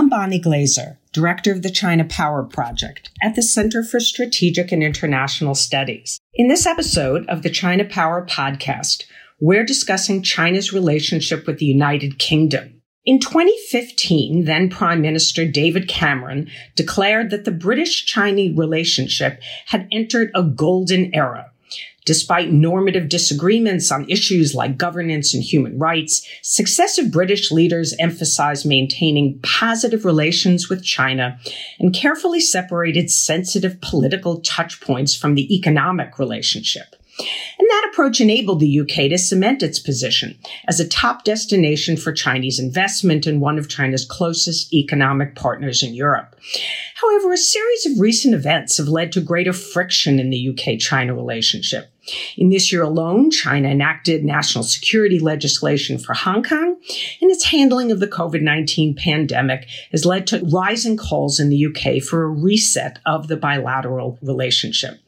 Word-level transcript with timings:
I'm 0.00 0.08
Bonnie 0.08 0.38
Glaser, 0.38 0.98
Director 1.12 1.52
of 1.52 1.60
the 1.60 1.68
China 1.68 2.06
Power 2.06 2.42
Project 2.42 3.10
at 3.22 3.34
the 3.34 3.42
Center 3.42 3.82
for 3.82 4.00
Strategic 4.00 4.72
and 4.72 4.82
International 4.82 5.54
Studies. 5.54 6.18
In 6.32 6.48
this 6.48 6.64
episode 6.64 7.28
of 7.28 7.42
the 7.42 7.50
China 7.50 7.84
Power 7.84 8.24
Podcast, 8.24 9.04
we're 9.40 9.62
discussing 9.62 10.22
China's 10.22 10.72
relationship 10.72 11.46
with 11.46 11.58
the 11.58 11.66
United 11.66 12.18
Kingdom. 12.18 12.80
In 13.04 13.20
2015, 13.20 14.46
then 14.46 14.70
Prime 14.70 15.02
Minister 15.02 15.46
David 15.46 15.86
Cameron 15.86 16.48
declared 16.76 17.28
that 17.28 17.44
the 17.44 17.50
British 17.50 18.06
Chinese 18.06 18.56
relationship 18.56 19.42
had 19.66 19.86
entered 19.92 20.30
a 20.34 20.42
golden 20.42 21.14
era 21.14 21.52
Despite 22.06 22.50
normative 22.50 23.08
disagreements 23.08 23.92
on 23.92 24.08
issues 24.08 24.54
like 24.54 24.78
governance 24.78 25.34
and 25.34 25.42
human 25.42 25.78
rights, 25.78 26.26
successive 26.42 27.10
British 27.10 27.50
leaders 27.50 27.94
emphasized 27.98 28.64
maintaining 28.64 29.38
positive 29.40 30.04
relations 30.04 30.68
with 30.68 30.84
China 30.84 31.38
and 31.78 31.94
carefully 31.94 32.40
separated 32.40 33.10
sensitive 33.10 33.80
political 33.80 34.40
touchpoints 34.40 35.18
from 35.18 35.34
the 35.34 35.54
economic 35.54 36.18
relationship. 36.18 36.96
And 37.58 37.68
that 37.68 37.90
approach 37.92 38.20
enabled 38.20 38.60
the 38.60 38.80
UK 38.80 39.10
to 39.10 39.18
cement 39.18 39.62
its 39.62 39.78
position 39.78 40.38
as 40.66 40.80
a 40.80 40.88
top 40.88 41.24
destination 41.24 41.96
for 41.96 42.12
Chinese 42.12 42.58
investment 42.58 43.26
and 43.26 43.40
one 43.40 43.58
of 43.58 43.68
China's 43.68 44.06
closest 44.06 44.72
economic 44.72 45.34
partners 45.34 45.82
in 45.82 45.94
Europe. 45.94 46.34
However, 47.00 47.32
a 47.32 47.38
series 47.38 47.86
of 47.86 48.00
recent 48.00 48.34
events 48.34 48.76
have 48.76 48.88
led 48.88 49.12
to 49.12 49.20
greater 49.20 49.52
friction 49.52 50.18
in 50.18 50.30
the 50.30 50.48
UK 50.50 50.78
China 50.78 51.14
relationship. 51.14 51.90
In 52.36 52.50
this 52.50 52.72
year 52.72 52.82
alone, 52.82 53.30
China 53.30 53.68
enacted 53.68 54.24
national 54.24 54.64
security 54.64 55.18
legislation 55.18 55.98
for 55.98 56.12
Hong 56.12 56.42
Kong, 56.42 56.76
and 57.20 57.30
its 57.30 57.44
handling 57.44 57.90
of 57.90 58.00
the 58.00 58.08
COVID 58.08 58.42
19 58.42 58.94
pandemic 58.94 59.66
has 59.92 60.04
led 60.04 60.26
to 60.28 60.44
rising 60.46 60.96
calls 60.96 61.40
in 61.40 61.48
the 61.48 61.66
UK 61.66 62.02
for 62.02 62.22
a 62.22 62.28
reset 62.28 62.98
of 63.06 63.28
the 63.28 63.36
bilateral 63.36 64.18
relationship. 64.20 64.98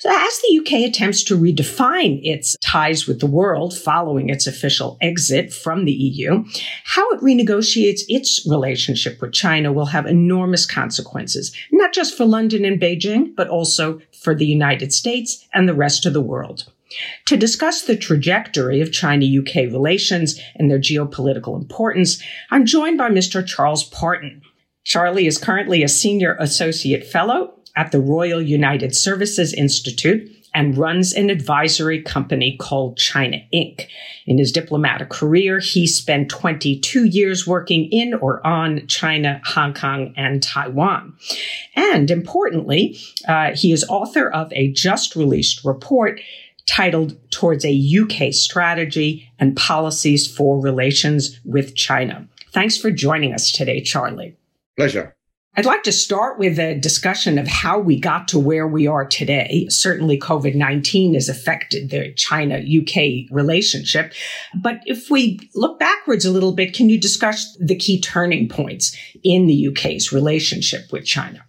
So, 0.00 0.08
as 0.10 0.40
the 0.40 0.58
UK 0.58 0.88
attempts 0.88 1.22
to 1.24 1.36
redefine 1.36 2.20
its 2.22 2.56
ties 2.62 3.06
with 3.06 3.20
the 3.20 3.26
world 3.26 3.76
following 3.76 4.30
its 4.30 4.46
official 4.46 4.96
exit 5.02 5.52
from 5.52 5.84
the 5.84 5.92
EU, 5.92 6.42
how 6.84 7.06
it 7.10 7.20
renegotiates 7.20 8.00
its 8.08 8.46
relationship 8.48 9.20
with 9.20 9.34
China 9.34 9.74
will 9.74 9.84
have 9.84 10.06
enormous 10.06 10.64
consequences, 10.64 11.54
not 11.70 11.92
just 11.92 12.16
for 12.16 12.24
London 12.24 12.64
and 12.64 12.80
Beijing, 12.80 13.36
but 13.36 13.48
also 13.48 14.00
for 14.18 14.34
the 14.34 14.46
United 14.46 14.94
States 14.94 15.46
and 15.52 15.68
the 15.68 15.74
rest 15.74 16.06
of 16.06 16.14
the 16.14 16.22
world. 16.22 16.72
To 17.26 17.36
discuss 17.36 17.82
the 17.82 17.94
trajectory 17.94 18.80
of 18.80 18.92
China 18.92 19.26
UK 19.26 19.70
relations 19.70 20.40
and 20.56 20.70
their 20.70 20.80
geopolitical 20.80 21.60
importance, 21.60 22.22
I'm 22.50 22.64
joined 22.64 22.96
by 22.96 23.10
Mr. 23.10 23.46
Charles 23.46 23.84
Parton. 23.84 24.40
Charlie 24.82 25.26
is 25.26 25.36
currently 25.36 25.82
a 25.82 25.88
senior 25.88 26.38
associate 26.40 27.06
fellow 27.06 27.59
at 27.76 27.92
the 27.92 28.00
Royal 28.00 28.40
United 28.40 28.94
Services 28.94 29.52
Institute 29.52 30.30
and 30.54 30.76
runs 30.76 31.12
an 31.12 31.30
advisory 31.30 32.02
company 32.02 32.56
called 32.56 32.96
China 32.98 33.38
Inc. 33.54 33.86
In 34.26 34.38
his 34.38 34.52
diplomatic 34.52 35.08
career, 35.08 35.60
he 35.60 35.86
spent 35.86 36.28
22 36.28 37.04
years 37.04 37.46
working 37.46 37.88
in 37.90 38.14
or 38.14 38.44
on 38.46 38.86
China, 38.86 39.40
Hong 39.44 39.74
Kong, 39.74 40.12
and 40.16 40.42
Taiwan. 40.42 41.16
And 41.76 42.10
importantly, 42.10 42.98
uh, 43.28 43.54
he 43.54 43.72
is 43.72 43.84
author 43.88 44.28
of 44.28 44.52
a 44.52 44.72
just 44.72 45.14
released 45.14 45.64
report 45.64 46.20
titled 46.66 47.16
Towards 47.30 47.64
a 47.64 48.00
UK 48.00 48.32
Strategy 48.32 49.28
and 49.38 49.56
Policies 49.56 50.26
for 50.26 50.60
Relations 50.60 51.40
with 51.44 51.74
China. 51.74 52.28
Thanks 52.52 52.76
for 52.76 52.90
joining 52.90 53.32
us 53.32 53.50
today, 53.50 53.80
Charlie. 53.80 54.36
Pleasure. 54.76 55.14
I'd 55.56 55.66
like 55.66 55.82
to 55.82 55.92
start 55.92 56.38
with 56.38 56.60
a 56.60 56.76
discussion 56.76 57.36
of 57.36 57.48
how 57.48 57.80
we 57.80 57.98
got 57.98 58.28
to 58.28 58.38
where 58.38 58.68
we 58.68 58.86
are 58.86 59.04
today. 59.04 59.66
Certainly 59.68 60.20
COVID 60.20 60.54
19 60.54 61.14
has 61.14 61.28
affected 61.28 61.90
the 61.90 62.14
China 62.14 62.58
UK 62.58 63.28
relationship. 63.32 64.12
But 64.54 64.80
if 64.86 65.10
we 65.10 65.40
look 65.56 65.80
backwards 65.80 66.24
a 66.24 66.30
little 66.30 66.52
bit, 66.52 66.72
can 66.72 66.88
you 66.88 67.00
discuss 67.00 67.56
the 67.60 67.74
key 67.74 68.00
turning 68.00 68.48
points 68.48 68.96
in 69.24 69.48
the 69.48 69.68
UK's 69.68 70.12
relationship 70.12 70.92
with 70.92 71.04
China? 71.04 71.44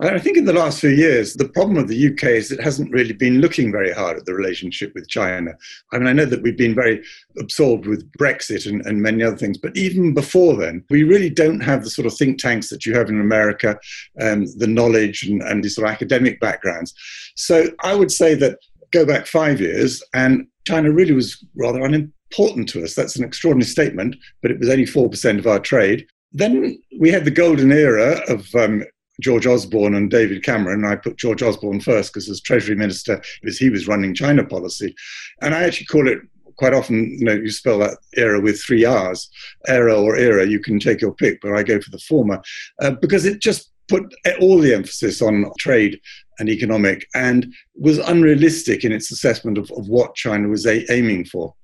I 0.00 0.18
think 0.20 0.36
in 0.36 0.44
the 0.44 0.52
last 0.52 0.80
few 0.80 0.90
years, 0.90 1.34
the 1.34 1.48
problem 1.48 1.76
of 1.76 1.88
the 1.88 2.12
UK 2.12 2.24
is 2.24 2.52
it 2.52 2.60
hasn't 2.60 2.92
really 2.92 3.12
been 3.12 3.40
looking 3.40 3.72
very 3.72 3.92
hard 3.92 4.16
at 4.16 4.26
the 4.26 4.34
relationship 4.34 4.92
with 4.94 5.08
China. 5.08 5.54
I 5.92 5.98
mean, 5.98 6.06
I 6.06 6.12
know 6.12 6.24
that 6.24 6.42
we've 6.42 6.56
been 6.56 6.74
very 6.74 7.02
absorbed 7.36 7.86
with 7.86 8.08
Brexit 8.12 8.68
and, 8.68 8.86
and 8.86 9.02
many 9.02 9.24
other 9.24 9.36
things, 9.36 9.58
but 9.58 9.76
even 9.76 10.14
before 10.14 10.56
then, 10.56 10.84
we 10.88 11.02
really 11.02 11.30
don't 11.30 11.60
have 11.60 11.82
the 11.82 11.90
sort 11.90 12.06
of 12.06 12.14
think 12.14 12.38
tanks 12.38 12.70
that 12.70 12.86
you 12.86 12.94
have 12.94 13.08
in 13.08 13.20
America, 13.20 13.76
um, 14.20 14.46
the 14.58 14.68
knowledge 14.68 15.24
and, 15.24 15.42
and 15.42 15.64
the 15.64 15.68
sort 15.68 15.88
of 15.88 15.92
academic 15.92 16.38
backgrounds. 16.38 16.94
So 17.34 17.68
I 17.80 17.96
would 17.96 18.12
say 18.12 18.36
that 18.36 18.58
go 18.92 19.04
back 19.04 19.26
five 19.26 19.60
years, 19.60 20.00
and 20.14 20.46
China 20.64 20.92
really 20.92 21.12
was 21.12 21.44
rather 21.56 21.84
unimportant 21.84 22.68
to 22.68 22.84
us. 22.84 22.94
That's 22.94 23.16
an 23.16 23.24
extraordinary 23.24 23.66
statement, 23.66 24.14
but 24.42 24.52
it 24.52 24.60
was 24.60 24.70
only 24.70 24.86
4% 24.86 25.38
of 25.38 25.46
our 25.48 25.58
trade. 25.58 26.06
Then 26.30 26.78
we 27.00 27.10
had 27.10 27.24
the 27.24 27.30
golden 27.32 27.72
era 27.72 28.20
of 28.28 28.54
um, 28.54 28.84
George 29.20 29.46
Osborne 29.46 29.94
and 29.94 30.10
David 30.10 30.42
Cameron. 30.42 30.84
I 30.84 30.96
put 30.96 31.16
George 31.16 31.42
Osborne 31.42 31.80
first 31.80 32.12
because 32.12 32.28
as 32.28 32.40
Treasury 32.40 32.76
Minister, 32.76 33.22
he 33.42 33.70
was 33.70 33.88
running 33.88 34.14
China 34.14 34.44
policy. 34.44 34.94
And 35.42 35.54
I 35.54 35.64
actually 35.64 35.86
call 35.86 36.08
it 36.08 36.18
quite 36.56 36.74
often, 36.74 37.16
you 37.18 37.24
know, 37.24 37.34
you 37.34 37.50
spell 37.50 37.78
that 37.78 37.98
era 38.16 38.40
with 38.40 38.60
three 38.60 38.84
R's, 38.84 39.30
era 39.68 39.94
or 39.94 40.16
era, 40.16 40.46
you 40.46 40.60
can 40.60 40.80
take 40.80 41.00
your 41.00 41.14
pick, 41.14 41.40
but 41.40 41.52
I 41.52 41.62
go 41.62 41.80
for 41.80 41.90
the 41.90 41.98
former 41.98 42.42
uh, 42.82 42.90
because 42.90 43.24
it 43.24 43.40
just 43.40 43.70
put 43.88 44.12
all 44.40 44.58
the 44.58 44.74
emphasis 44.74 45.22
on 45.22 45.50
trade 45.58 45.98
and 46.38 46.48
economic 46.48 47.06
and 47.14 47.52
was 47.74 47.98
unrealistic 47.98 48.84
in 48.84 48.92
its 48.92 49.10
assessment 49.10 49.56
of, 49.56 49.70
of 49.72 49.88
what 49.88 50.14
China 50.14 50.48
was 50.48 50.66
a- 50.66 50.90
aiming 50.92 51.24
for. 51.24 51.54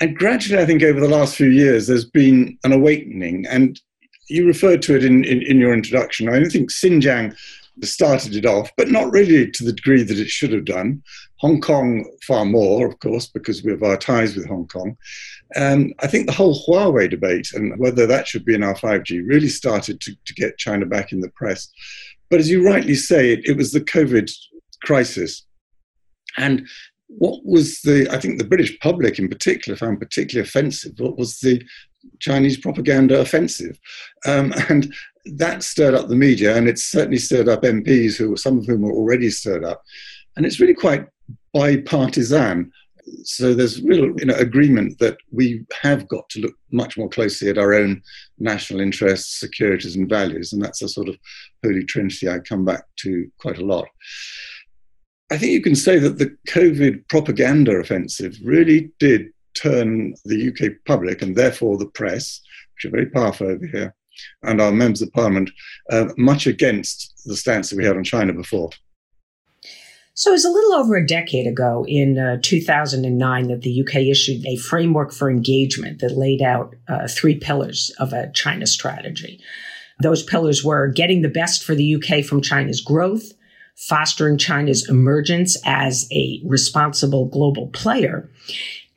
And 0.00 0.16
gradually, 0.16 0.60
I 0.60 0.66
think 0.66 0.82
over 0.82 0.98
the 0.98 1.08
last 1.08 1.36
few 1.36 1.50
years, 1.50 1.86
there's 1.86 2.08
been 2.08 2.58
an 2.64 2.72
awakening. 2.72 3.46
And 3.48 3.78
you 4.28 4.46
referred 4.46 4.82
to 4.82 4.96
it 4.96 5.04
in, 5.04 5.24
in, 5.24 5.42
in 5.42 5.58
your 5.58 5.72
introduction. 5.72 6.28
I 6.28 6.44
think 6.44 6.70
Xinjiang 6.70 7.36
started 7.82 8.36
it 8.36 8.46
off, 8.46 8.70
but 8.76 8.90
not 8.90 9.10
really 9.10 9.50
to 9.50 9.64
the 9.64 9.72
degree 9.72 10.02
that 10.02 10.18
it 10.18 10.28
should 10.28 10.52
have 10.52 10.64
done. 10.64 11.02
Hong 11.38 11.60
Kong, 11.60 12.04
far 12.26 12.44
more, 12.44 12.86
of 12.86 12.98
course, 13.00 13.26
because 13.26 13.64
we 13.64 13.72
have 13.72 13.82
our 13.82 13.96
ties 13.96 14.36
with 14.36 14.46
Hong 14.46 14.66
Kong. 14.68 14.96
And 15.56 15.94
I 16.00 16.06
think 16.06 16.26
the 16.26 16.32
whole 16.32 16.54
Huawei 16.66 17.10
debate 17.10 17.52
and 17.52 17.78
whether 17.78 18.06
that 18.06 18.28
should 18.28 18.44
be 18.44 18.54
in 18.54 18.62
our 18.62 18.74
5G 18.74 19.26
really 19.26 19.48
started 19.48 20.00
to, 20.02 20.14
to 20.24 20.34
get 20.34 20.58
China 20.58 20.86
back 20.86 21.12
in 21.12 21.20
the 21.20 21.30
press. 21.30 21.68
But 22.30 22.40
as 22.40 22.48
you 22.48 22.64
rightly 22.64 22.94
say, 22.94 23.32
it, 23.32 23.40
it 23.44 23.56
was 23.56 23.72
the 23.72 23.80
COVID 23.80 24.30
crisis. 24.84 25.44
And 26.36 26.66
what 27.08 27.44
was 27.44 27.80
the, 27.80 28.08
I 28.10 28.18
think 28.18 28.38
the 28.38 28.44
British 28.44 28.78
public 28.80 29.18
in 29.18 29.28
particular 29.28 29.76
found 29.76 29.98
particularly 29.98 30.48
offensive, 30.48 30.92
what 30.98 31.18
was 31.18 31.40
the 31.40 31.62
Chinese 32.20 32.56
propaganda 32.56 33.20
offensive. 33.20 33.78
Um, 34.26 34.52
and 34.68 34.92
that 35.24 35.62
stirred 35.62 35.94
up 35.94 36.08
the 36.08 36.16
media, 36.16 36.56
and 36.56 36.68
it 36.68 36.78
certainly 36.78 37.18
stirred 37.18 37.48
up 37.48 37.62
MPs, 37.62 38.16
who 38.16 38.36
some 38.36 38.58
of 38.58 38.66
whom 38.66 38.82
were 38.82 38.92
already 38.92 39.30
stirred 39.30 39.64
up. 39.64 39.82
And 40.36 40.46
it's 40.46 40.60
really 40.60 40.74
quite 40.74 41.06
bipartisan. 41.52 42.72
So 43.24 43.52
there's 43.52 43.82
real 43.82 44.14
you 44.18 44.26
know, 44.26 44.34
agreement 44.34 44.98
that 45.00 45.18
we 45.30 45.64
have 45.82 46.08
got 46.08 46.28
to 46.30 46.40
look 46.40 46.54
much 46.70 46.96
more 46.96 47.08
closely 47.08 47.48
at 47.48 47.58
our 47.58 47.74
own 47.74 48.02
national 48.38 48.80
interests, 48.80 49.38
securities, 49.38 49.96
and 49.96 50.08
values. 50.08 50.52
And 50.52 50.62
that's 50.62 50.82
a 50.82 50.88
sort 50.88 51.08
of 51.08 51.16
holy 51.64 51.84
trinity 51.84 52.28
I 52.28 52.38
come 52.38 52.64
back 52.64 52.84
to 53.00 53.30
quite 53.38 53.58
a 53.58 53.64
lot. 53.64 53.86
I 55.32 55.38
think 55.38 55.52
you 55.52 55.62
can 55.62 55.74
say 55.74 55.98
that 55.98 56.18
the 56.18 56.36
COVID 56.48 57.08
propaganda 57.08 57.72
offensive 57.72 58.36
really 58.44 58.92
did 58.98 59.31
turn 59.54 60.14
the 60.24 60.48
UK 60.48 60.72
public 60.86 61.22
and 61.22 61.36
therefore 61.36 61.76
the 61.76 61.86
press, 61.86 62.40
which 62.74 62.84
are 62.86 62.94
very 62.94 63.06
powerful 63.06 63.48
over 63.48 63.66
here, 63.66 63.94
and 64.42 64.60
our 64.60 64.72
members 64.72 65.02
of 65.02 65.12
parliament 65.12 65.50
uh, 65.90 66.08
much 66.16 66.46
against 66.46 67.12
the 67.24 67.36
stance 67.36 67.70
that 67.70 67.76
we 67.76 67.84
had 67.84 67.96
on 67.96 68.04
China 68.04 68.32
before. 68.32 68.70
So 70.14 70.30
it 70.30 70.34
was 70.34 70.44
a 70.44 70.50
little 70.50 70.74
over 70.74 70.96
a 70.96 71.06
decade 71.06 71.46
ago 71.46 71.86
in 71.88 72.18
uh, 72.18 72.38
2009 72.42 73.48
that 73.48 73.62
the 73.62 73.80
UK 73.80 73.96
issued 73.96 74.44
a 74.46 74.56
framework 74.56 75.10
for 75.10 75.30
engagement 75.30 76.00
that 76.00 76.18
laid 76.18 76.42
out 76.42 76.76
uh, 76.86 77.08
three 77.08 77.38
pillars 77.38 77.90
of 77.98 78.12
a 78.12 78.30
China 78.34 78.66
strategy. 78.66 79.40
Those 80.02 80.22
pillars 80.22 80.62
were 80.62 80.88
getting 80.88 81.22
the 81.22 81.28
best 81.28 81.64
for 81.64 81.74
the 81.74 81.94
UK 81.94 82.24
from 82.24 82.42
China's 82.42 82.80
growth, 82.80 83.32
fostering 83.76 84.36
China's 84.36 84.88
emergence 84.88 85.56
as 85.64 86.06
a 86.12 86.42
responsible 86.44 87.26
global 87.26 87.68
player, 87.68 88.28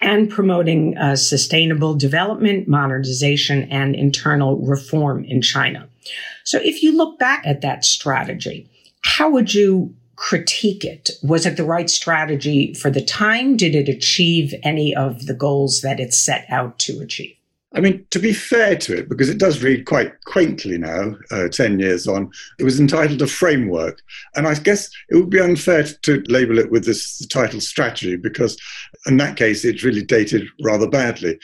and 0.02 0.30
promoting 0.30 0.98
uh, 0.98 1.16
sustainable 1.16 1.96
development, 1.96 2.68
modernization, 2.68 3.64
and 3.72 3.96
internal 3.96 4.58
reform 4.58 5.24
in 5.26 5.42
China. 5.42 5.88
So 6.44 6.60
if 6.62 6.84
you 6.84 6.96
look 6.96 7.18
back 7.18 7.42
at 7.46 7.62
that 7.62 7.86
strategy, 7.86 8.70
how 9.04 9.30
would 9.30 9.54
you 9.54 9.96
critique 10.16 10.86
it? 10.86 11.10
Was 11.24 11.46
it 11.46 11.58
the 11.58 11.66
right 11.66 11.90
strategy 11.90 12.74
for 12.74 12.90
the 12.90 13.04
time? 13.04 13.58
Did 13.58 13.76
it 13.76 13.90
achieve 13.90 14.54
any 14.64 14.96
of 14.96 15.26
the 15.26 15.34
goals 15.34 15.82
that 15.82 16.00
it 16.00 16.14
set 16.14 16.46
out 16.50 16.80
to 16.80 17.00
achieve? 17.00 17.35
I 17.76 17.82
mean, 17.82 18.06
to 18.12 18.20
be 18.20 18.32
fair 18.32 18.78
to 18.78 18.98
it, 18.98 19.10
because 19.10 19.30
it 19.30 19.38
does 19.38 19.62
read 19.62 19.86
quite 19.86 20.14
quaintly 20.24 20.78
now, 20.78 21.18
uh, 21.30 21.50
10 21.50 21.78
years 21.80 22.08
on, 22.08 22.32
it 22.58 22.64
was 22.64 22.80
entitled 22.80 23.22
A 23.22 23.28
Framework. 23.28 24.02
And 24.36 24.48
I 24.48 24.56
guess 24.56 24.90
it 25.10 25.16
would 25.16 25.30
be 25.30 25.42
unfair 25.42 25.84
to 25.84 26.24
label 26.30 26.58
it 26.58 26.72
with 26.72 26.86
this 26.86 27.26
title 27.28 27.60
strategy, 27.60 28.16
because 28.16 28.58
in 29.08 29.18
that 29.18 29.36
case, 29.36 29.66
it's 29.66 29.84
really 29.84 30.04
dated 30.04 30.48
rather 30.64 30.88
badly. 30.88 31.38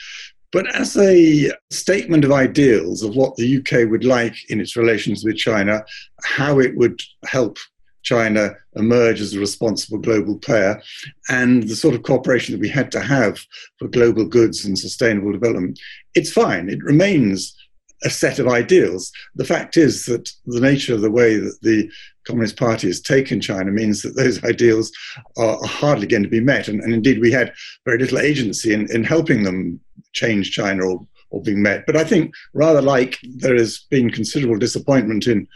But 0.52 0.74
as 0.74 0.96
a 0.96 1.50
statement 1.70 2.24
of 2.24 2.32
ideals 2.32 3.02
of 3.02 3.14
what 3.14 3.36
the 3.36 3.58
UK 3.58 3.90
would 3.90 4.04
like 4.04 4.34
in 4.50 4.60
its 4.60 4.76
relations 4.76 5.24
with 5.24 5.36
China, 5.36 5.84
how 6.24 6.60
it 6.60 6.76
would 6.76 7.00
help 7.24 7.58
China 8.02 8.54
emerge 8.76 9.20
as 9.20 9.34
a 9.34 9.40
responsible 9.40 9.98
global 9.98 10.38
player, 10.38 10.80
and 11.28 11.64
the 11.64 11.76
sort 11.76 11.94
of 11.94 12.02
cooperation 12.02 12.52
that 12.52 12.60
we 12.60 12.68
had 12.68 12.90
to 12.92 13.00
have 13.00 13.38
for 13.78 13.88
global 13.88 14.24
goods 14.24 14.64
and 14.64 14.78
sustainable 14.78 15.32
development, 15.32 15.78
it's 16.14 16.32
fine. 16.32 16.68
It 16.68 16.82
remains 16.82 17.56
a 18.04 18.10
set 18.10 18.38
of 18.38 18.48
ideals. 18.48 19.12
The 19.34 19.44
fact 19.44 19.76
is 19.76 20.06
that 20.06 20.28
the 20.46 20.60
nature 20.60 20.94
of 20.94 21.02
the 21.02 21.10
way 21.10 21.36
that 21.36 21.58
the 21.62 21.90
Communist 22.24 22.56
Party 22.56 22.86
has 22.86 23.00
taken 23.00 23.40
China 23.40 23.70
means 23.70 24.02
that 24.02 24.16
those 24.16 24.42
ideals 24.44 24.92
are 25.36 25.58
hardly 25.64 26.06
going 26.06 26.22
to 26.22 26.28
be 26.28 26.40
met. 26.40 26.68
And, 26.68 26.80
and 26.80 26.92
indeed, 26.92 27.20
we 27.20 27.32
had 27.32 27.52
very 27.84 27.98
little 27.98 28.18
agency 28.18 28.72
in, 28.72 28.90
in 28.90 29.04
helping 29.04 29.42
them 29.42 29.80
change 30.12 30.52
China 30.52 30.84
or, 30.84 31.06
or 31.30 31.42
being 31.42 31.62
met. 31.62 31.84
But 31.86 31.96
I 31.96 32.04
think 32.04 32.34
rather 32.54 32.82
like 32.82 33.18
there 33.36 33.56
has 33.56 33.86
been 33.90 34.10
considerable 34.10 34.58
disappointment 34.58 35.26
in 35.26 35.46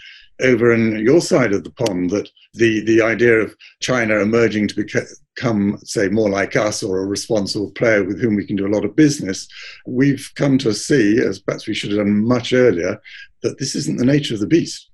over 0.40 0.72
on 0.72 0.98
your 0.98 1.20
side 1.20 1.52
of 1.52 1.64
the 1.64 1.70
pond 1.70 2.10
that 2.10 2.28
the, 2.54 2.84
the 2.84 3.02
idea 3.02 3.34
of 3.34 3.56
China 3.80 4.20
emerging 4.20 4.68
to 4.68 4.74
become, 4.74 5.78
say, 5.78 6.08
more 6.08 6.28
like 6.28 6.56
us 6.56 6.82
or 6.82 6.98
a 6.98 7.06
responsible 7.06 7.70
player 7.72 8.04
with 8.04 8.20
whom 8.20 8.36
we 8.36 8.46
can 8.46 8.56
do 8.56 8.66
a 8.66 8.74
lot 8.74 8.84
of 8.84 8.96
business, 8.96 9.48
we've 9.86 10.30
come 10.34 10.58
to 10.58 10.74
see, 10.74 11.18
as 11.18 11.38
perhaps 11.38 11.66
we 11.66 11.74
should 11.74 11.90
have 11.90 12.00
done 12.00 12.24
much 12.24 12.52
earlier, 12.52 13.00
that 13.42 13.58
this 13.58 13.74
isn't 13.74 13.98
the 13.98 14.04
nature 14.04 14.34
of 14.34 14.40
the 14.40 14.46
beast. 14.46 14.90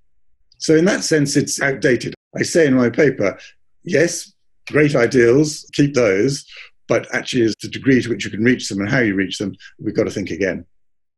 So, 0.58 0.76
in 0.76 0.84
that 0.84 1.02
sense, 1.02 1.36
it's 1.36 1.60
outdated. 1.60 2.14
I 2.36 2.42
say 2.42 2.66
in 2.66 2.74
my 2.74 2.88
paper, 2.88 3.36
yes, 3.82 4.32
great 4.70 4.94
ideals, 4.94 5.68
keep 5.72 5.94
those, 5.94 6.46
but 6.88 7.12
actually, 7.14 7.42
as 7.42 7.56
the 7.60 7.68
degree 7.68 8.00
to 8.00 8.08
which 8.08 8.24
you 8.24 8.30
can 8.30 8.44
reach 8.44 8.68
them 8.68 8.80
and 8.80 8.88
how 8.88 9.00
you 9.00 9.14
reach 9.14 9.38
them, 9.38 9.56
we've 9.80 9.96
got 9.96 10.04
to 10.04 10.10
think 10.10 10.30
again. 10.30 10.64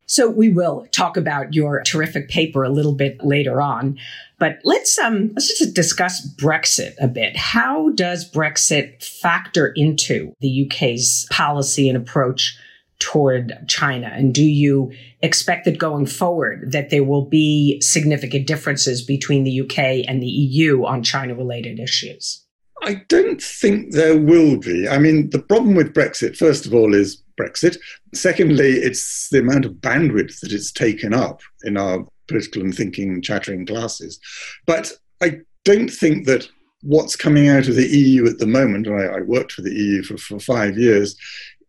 So 0.06 0.28
we 0.28 0.48
will 0.48 0.86
talk 0.92 1.16
about 1.16 1.54
your 1.54 1.82
terrific 1.82 2.28
paper 2.28 2.62
a 2.62 2.70
little 2.70 2.94
bit 2.94 3.24
later 3.24 3.60
on, 3.60 3.98
but 4.38 4.58
let's 4.64 4.98
um 4.98 5.30
let's 5.34 5.58
just 5.58 5.74
discuss 5.74 6.26
Brexit 6.36 6.94
a 7.00 7.08
bit. 7.08 7.36
How 7.36 7.90
does 7.90 8.30
Brexit 8.30 9.02
factor 9.02 9.72
into 9.74 10.34
the 10.40 10.66
UK's 10.66 11.26
policy 11.30 11.88
and 11.88 11.96
approach 11.96 12.58
toward 12.98 13.52
China? 13.68 14.10
And 14.12 14.34
do 14.34 14.44
you 14.44 14.92
expect 15.22 15.64
that 15.64 15.78
going 15.78 16.06
forward 16.06 16.72
that 16.72 16.90
there 16.90 17.04
will 17.04 17.24
be 17.24 17.80
significant 17.80 18.46
differences 18.46 19.02
between 19.02 19.44
the 19.44 19.60
UK 19.60 20.06
and 20.08 20.22
the 20.22 20.26
EU 20.26 20.84
on 20.84 21.02
China 21.02 21.34
related 21.34 21.80
issues? 21.80 22.44
I 22.82 23.02
don't 23.08 23.42
think 23.42 23.92
there 23.92 24.18
will 24.18 24.58
be. 24.58 24.86
I 24.88 24.98
mean, 24.98 25.30
the 25.30 25.38
problem 25.38 25.74
with 25.74 25.94
Brexit, 25.94 26.36
first 26.36 26.66
of 26.66 26.74
all, 26.74 26.94
is 26.94 27.22
Brexit. 27.40 27.76
Secondly, 28.12 28.72
it's 28.72 29.28
the 29.30 29.40
amount 29.40 29.64
of 29.64 29.72
bandwidth 29.72 30.40
that 30.40 30.52
it's 30.52 30.72
taken 30.72 31.12
up 31.12 31.40
in 31.64 31.76
our 31.76 32.06
political 32.28 32.62
and 32.62 32.74
thinking 32.74 33.20
chattering 33.22 33.66
classes. 33.66 34.18
But 34.66 34.92
I 35.22 35.40
don't 35.64 35.90
think 35.90 36.26
that 36.26 36.48
what's 36.82 37.16
coming 37.16 37.48
out 37.48 37.68
of 37.68 37.76
the 37.76 37.86
EU 37.86 38.26
at 38.26 38.38
the 38.38 38.46
moment, 38.46 38.88
I, 38.88 39.06
I 39.06 39.20
worked 39.20 39.52
for 39.52 39.62
the 39.62 39.74
EU 39.74 40.02
for, 40.02 40.16
for 40.18 40.38
five 40.38 40.78
years, 40.78 41.16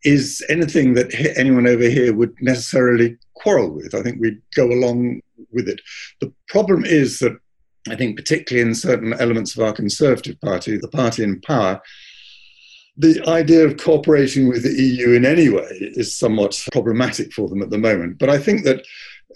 is 0.03 0.45
anything 0.49 0.93
that 0.93 1.13
anyone 1.35 1.67
over 1.67 1.89
here 1.89 2.13
would 2.13 2.35
necessarily 2.41 3.17
quarrel 3.33 3.71
with. 3.71 3.95
I 3.95 4.03
think 4.03 4.19
we'd 4.19 4.41
go 4.55 4.65
along 4.65 5.21
with 5.51 5.67
it. 5.67 5.81
The 6.21 6.31
problem 6.47 6.85
is 6.85 7.19
that 7.19 7.37
I 7.89 7.95
think, 7.95 8.15
particularly 8.15 8.67
in 8.67 8.75
certain 8.75 9.13
elements 9.13 9.55
of 9.55 9.63
our 9.63 9.73
Conservative 9.73 10.39
Party, 10.41 10.77
the 10.77 10.87
party 10.87 11.23
in 11.23 11.39
power, 11.41 11.81
the 12.97 13.21
idea 13.27 13.65
of 13.65 13.77
cooperating 13.77 14.47
with 14.47 14.63
the 14.63 14.81
EU 14.81 15.11
in 15.11 15.25
any 15.25 15.49
way 15.49 15.67
is 15.71 16.17
somewhat 16.17 16.61
problematic 16.71 17.33
for 17.33 17.49
them 17.49 17.61
at 17.61 17.69
the 17.69 17.77
moment. 17.77 18.17
But 18.17 18.29
I 18.29 18.37
think 18.37 18.63
that 18.63 18.85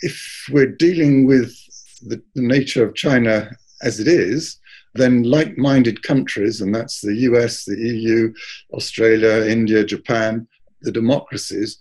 if 0.01 0.45
we're 0.49 0.71
dealing 0.71 1.27
with 1.27 1.53
the, 2.01 2.21
the 2.35 2.41
nature 2.41 2.85
of 2.85 2.95
China 2.95 3.51
as 3.81 3.99
it 3.99 4.07
is, 4.07 4.57
then 4.95 5.23
like 5.23 5.57
minded 5.57 6.03
countries, 6.03 6.61
and 6.61 6.73
that's 6.73 7.01
the 7.01 7.15
US, 7.15 7.65
the 7.65 7.77
EU, 7.77 8.33
Australia, 8.73 9.45
India, 9.45 9.83
Japan, 9.83 10.47
the 10.81 10.91
democracies, 10.91 11.77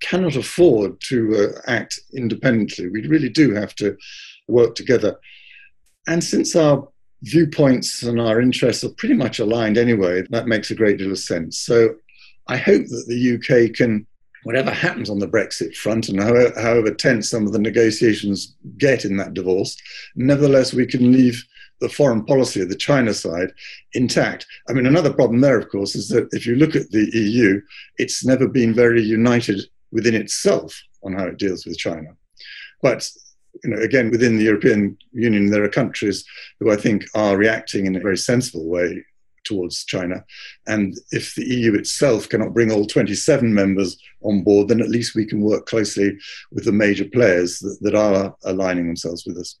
cannot 0.00 0.36
afford 0.36 1.00
to 1.00 1.34
uh, 1.34 1.60
act 1.66 1.98
independently. 2.14 2.88
We 2.88 3.06
really 3.06 3.28
do 3.28 3.54
have 3.54 3.74
to 3.76 3.96
work 4.48 4.74
together. 4.74 5.16
And 6.06 6.22
since 6.22 6.54
our 6.56 6.88
viewpoints 7.22 8.02
and 8.02 8.20
our 8.20 8.40
interests 8.40 8.84
are 8.84 8.90
pretty 8.90 9.14
much 9.14 9.38
aligned 9.38 9.78
anyway, 9.78 10.22
that 10.30 10.46
makes 10.46 10.70
a 10.70 10.74
great 10.74 10.98
deal 10.98 11.12
of 11.12 11.18
sense. 11.18 11.58
So 11.58 11.94
I 12.48 12.56
hope 12.56 12.86
that 12.86 13.04
the 13.06 13.34
UK 13.36 13.74
can, 13.74 14.06
whatever 14.42 14.70
happens 14.70 15.08
on 15.08 15.18
the 15.18 15.28
Brexit 15.28 15.74
front 15.74 16.08
and 16.08 16.20
however, 16.20 16.52
however 16.60 16.92
tense 16.92 17.30
some 17.30 17.46
of 17.46 17.52
the 17.52 17.58
negotiations 17.58 18.56
get 18.78 19.04
in 19.04 19.16
that 19.18 19.34
divorce, 19.34 19.76
nevertheless, 20.16 20.74
we 20.74 20.86
can 20.86 21.12
leave 21.12 21.42
the 21.80 21.88
foreign 21.88 22.24
policy 22.24 22.60
of 22.60 22.68
the 22.68 22.76
China 22.76 23.12
side 23.12 23.52
intact. 23.94 24.46
I 24.68 24.72
mean, 24.72 24.86
another 24.86 25.12
problem 25.12 25.40
there, 25.40 25.58
of 25.58 25.68
course, 25.68 25.96
is 25.96 26.08
that 26.08 26.28
if 26.32 26.46
you 26.46 26.54
look 26.56 26.76
at 26.76 26.90
the 26.90 27.10
EU, 27.12 27.60
it's 27.98 28.24
never 28.24 28.46
been 28.46 28.72
very 28.72 29.02
united 29.02 29.60
within 29.90 30.14
itself 30.14 30.80
on 31.02 31.12
how 31.12 31.24
it 31.26 31.38
deals 31.38 31.66
with 31.66 31.76
China. 31.76 32.10
But 32.82 33.08
you 33.62 33.70
know, 33.70 33.82
again, 33.82 34.10
within 34.10 34.36
the 34.36 34.44
European 34.44 34.96
Union, 35.12 35.50
there 35.50 35.62
are 35.64 35.68
countries 35.68 36.24
who 36.58 36.70
I 36.70 36.76
think 36.76 37.04
are 37.14 37.36
reacting 37.36 37.86
in 37.86 37.96
a 37.96 38.00
very 38.00 38.16
sensible 38.16 38.68
way 38.68 39.04
towards 39.44 39.84
China. 39.84 40.24
And 40.66 40.94
if 41.10 41.34
the 41.34 41.44
EU 41.44 41.74
itself 41.74 42.28
cannot 42.28 42.54
bring 42.54 42.70
all 42.70 42.86
27 42.86 43.52
members 43.52 43.96
on 44.22 44.42
board, 44.42 44.68
then 44.68 44.80
at 44.80 44.88
least 44.88 45.14
we 45.14 45.26
can 45.26 45.40
work 45.40 45.66
closely 45.66 46.16
with 46.52 46.64
the 46.64 46.72
major 46.72 47.04
players 47.04 47.58
that, 47.58 47.78
that 47.82 47.94
are 47.94 48.36
aligning 48.44 48.86
themselves 48.86 49.24
with 49.26 49.36
us. 49.36 49.58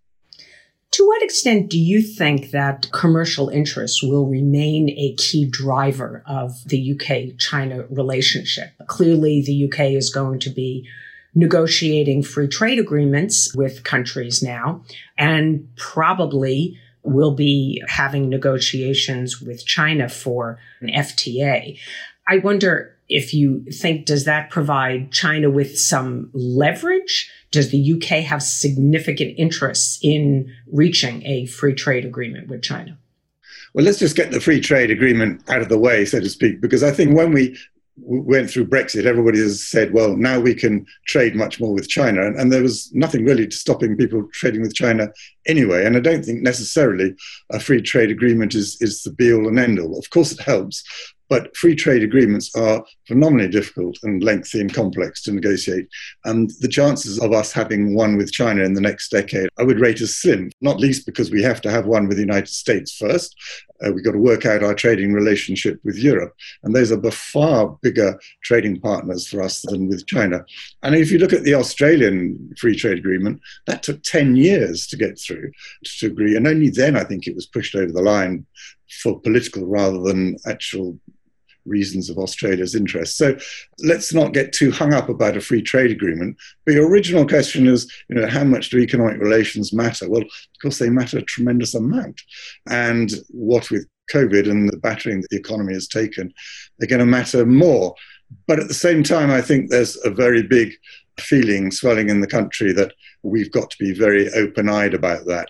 To 0.92 1.06
what 1.06 1.22
extent 1.22 1.70
do 1.70 1.78
you 1.78 2.02
think 2.02 2.50
that 2.50 2.90
commercial 2.92 3.48
interests 3.48 4.02
will 4.02 4.26
remain 4.26 4.90
a 4.90 5.14
key 5.16 5.46
driver 5.46 6.22
of 6.26 6.52
the 6.66 6.92
UK 6.92 7.38
China 7.38 7.86
relationship? 7.88 8.72
Clearly, 8.88 9.42
the 9.42 9.64
UK 9.64 9.92
is 9.92 10.10
going 10.10 10.38
to 10.40 10.50
be 10.50 10.86
negotiating 11.34 12.22
free 12.22 12.48
trade 12.48 12.78
agreements 12.78 13.54
with 13.54 13.84
countries 13.84 14.42
now 14.42 14.82
and 15.16 15.68
probably 15.76 16.78
will 17.02 17.34
be 17.34 17.82
having 17.88 18.28
negotiations 18.28 19.40
with 19.40 19.64
China 19.66 20.08
for 20.08 20.58
an 20.80 20.88
FTA. 20.88 21.78
I 22.28 22.38
wonder 22.38 22.96
if 23.08 23.34
you 23.34 23.64
think, 23.64 24.06
does 24.06 24.24
that 24.24 24.50
provide 24.50 25.10
China 25.10 25.50
with 25.50 25.78
some 25.78 26.30
leverage? 26.32 27.30
Does 27.50 27.70
the 27.70 27.92
UK 27.94 28.24
have 28.24 28.42
significant 28.42 29.34
interests 29.36 29.98
in 30.02 30.52
reaching 30.72 31.26
a 31.26 31.46
free 31.46 31.74
trade 31.74 32.04
agreement 32.04 32.48
with 32.48 32.62
China? 32.62 32.98
Well, 33.74 33.84
let's 33.84 33.98
just 33.98 34.16
get 34.16 34.30
the 34.30 34.40
free 34.40 34.60
trade 34.60 34.90
agreement 34.90 35.42
out 35.48 35.62
of 35.62 35.68
the 35.68 35.78
way, 35.78 36.04
so 36.04 36.20
to 36.20 36.28
speak, 36.28 36.60
because 36.60 36.82
I 36.82 36.90
think 36.90 37.16
when 37.16 37.32
we 37.32 37.58
went 37.96 38.50
through 38.50 38.66
Brexit, 38.66 39.04
everybody 39.04 39.38
has 39.38 39.68
said, 39.68 39.92
well, 39.92 40.16
now 40.16 40.40
we 40.40 40.54
can 40.54 40.86
trade 41.06 41.36
much 41.36 41.60
more 41.60 41.74
with 41.74 41.88
China. 41.88 42.26
And, 42.26 42.38
and, 42.38 42.50
there 42.50 42.62
was 42.62 42.90
nothing 42.94 43.24
really 43.24 43.50
stopping 43.50 43.96
people 43.96 44.26
trading 44.32 44.62
with 44.62 44.74
China 44.74 45.08
anyway. 45.46 45.84
And 45.84 45.96
I 45.96 46.00
don't 46.00 46.24
think 46.24 46.40
necessarily 46.40 47.14
a 47.50 47.60
free 47.60 47.82
trade 47.82 48.10
agreement 48.10 48.54
is, 48.54 48.80
is 48.80 49.02
the 49.02 49.12
be 49.12 49.32
all 49.32 49.46
and 49.46 49.58
end 49.58 49.78
all. 49.78 49.98
Of 49.98 50.08
course, 50.10 50.32
it 50.32 50.40
helps, 50.40 50.82
but 51.32 51.56
free 51.56 51.74
trade 51.74 52.02
agreements 52.02 52.54
are 52.54 52.84
phenomenally 53.08 53.48
difficult 53.48 53.96
and 54.02 54.22
lengthy 54.22 54.60
and 54.60 54.74
complex 54.74 55.22
to 55.22 55.32
negotiate. 55.32 55.88
And 56.26 56.50
the 56.60 56.68
chances 56.68 57.18
of 57.18 57.32
us 57.32 57.52
having 57.52 57.94
one 57.94 58.18
with 58.18 58.32
China 58.32 58.62
in 58.64 58.74
the 58.74 58.82
next 58.82 59.10
decade, 59.10 59.48
I 59.58 59.62
would 59.62 59.80
rate 59.80 60.02
as 60.02 60.14
slim, 60.14 60.50
not 60.60 60.78
least 60.78 61.06
because 61.06 61.30
we 61.30 61.42
have 61.42 61.62
to 61.62 61.70
have 61.70 61.86
one 61.86 62.06
with 62.06 62.18
the 62.18 62.22
United 62.22 62.50
States 62.50 62.94
first. 62.94 63.34
Uh, 63.82 63.92
we've 63.92 64.04
got 64.04 64.12
to 64.12 64.18
work 64.18 64.44
out 64.44 64.62
our 64.62 64.74
trading 64.74 65.14
relationship 65.14 65.80
with 65.84 65.96
Europe. 65.96 66.34
And 66.64 66.76
those 66.76 66.92
are 66.92 66.98
by 66.98 67.08
far 67.08 67.78
bigger 67.80 68.20
trading 68.44 68.78
partners 68.78 69.26
for 69.26 69.40
us 69.40 69.62
than 69.62 69.88
with 69.88 70.06
China. 70.06 70.44
And 70.82 70.94
if 70.94 71.10
you 71.10 71.16
look 71.16 71.32
at 71.32 71.44
the 71.44 71.54
Australian 71.54 72.52
free 72.58 72.76
trade 72.76 72.98
agreement, 72.98 73.40
that 73.66 73.82
took 73.82 74.02
10 74.02 74.36
years 74.36 74.86
to 74.88 74.98
get 74.98 75.18
through 75.18 75.50
to 75.82 76.06
agree. 76.08 76.36
And 76.36 76.46
only 76.46 76.68
then 76.68 76.94
I 76.94 77.04
think 77.04 77.26
it 77.26 77.34
was 77.34 77.46
pushed 77.46 77.74
over 77.74 77.90
the 77.90 78.02
line 78.02 78.44
for 79.00 79.18
political 79.20 79.66
rather 79.66 79.98
than 79.98 80.36
actual 80.46 80.98
reasons 81.64 82.10
of 82.10 82.18
Australia's 82.18 82.74
interest. 82.74 83.16
So 83.16 83.36
let's 83.80 84.12
not 84.12 84.32
get 84.32 84.52
too 84.52 84.70
hung 84.70 84.92
up 84.92 85.08
about 85.08 85.36
a 85.36 85.40
free 85.40 85.62
trade 85.62 85.90
agreement. 85.90 86.36
But 86.64 86.74
your 86.74 86.88
original 86.88 87.26
question 87.26 87.66
is, 87.66 87.90
you 88.08 88.16
know, 88.16 88.26
how 88.26 88.44
much 88.44 88.70
do 88.70 88.78
economic 88.78 89.20
relations 89.20 89.72
matter? 89.72 90.08
Well, 90.08 90.22
of 90.22 90.28
course, 90.60 90.78
they 90.78 90.90
matter 90.90 91.18
a 91.18 91.22
tremendous 91.22 91.74
amount. 91.74 92.20
And 92.68 93.12
what 93.30 93.70
with 93.70 93.86
COVID 94.12 94.50
and 94.50 94.68
the 94.68 94.76
battering 94.76 95.20
that 95.20 95.30
the 95.30 95.38
economy 95.38 95.74
has 95.74 95.88
taken, 95.88 96.32
they're 96.78 96.88
going 96.88 97.00
to 97.00 97.06
matter 97.06 97.46
more. 97.46 97.94
But 98.46 98.58
at 98.58 98.68
the 98.68 98.74
same 98.74 99.02
time, 99.02 99.30
I 99.30 99.40
think 99.40 99.70
there's 99.70 99.98
a 100.04 100.10
very 100.10 100.42
big 100.42 100.72
feeling 101.20 101.70
swelling 101.70 102.08
in 102.08 102.20
the 102.20 102.26
country 102.26 102.72
that 102.72 102.92
we've 103.22 103.52
got 103.52 103.70
to 103.70 103.76
be 103.78 103.92
very 103.92 104.32
open 104.32 104.68
eyed 104.68 104.94
about 104.94 105.26
that. 105.26 105.48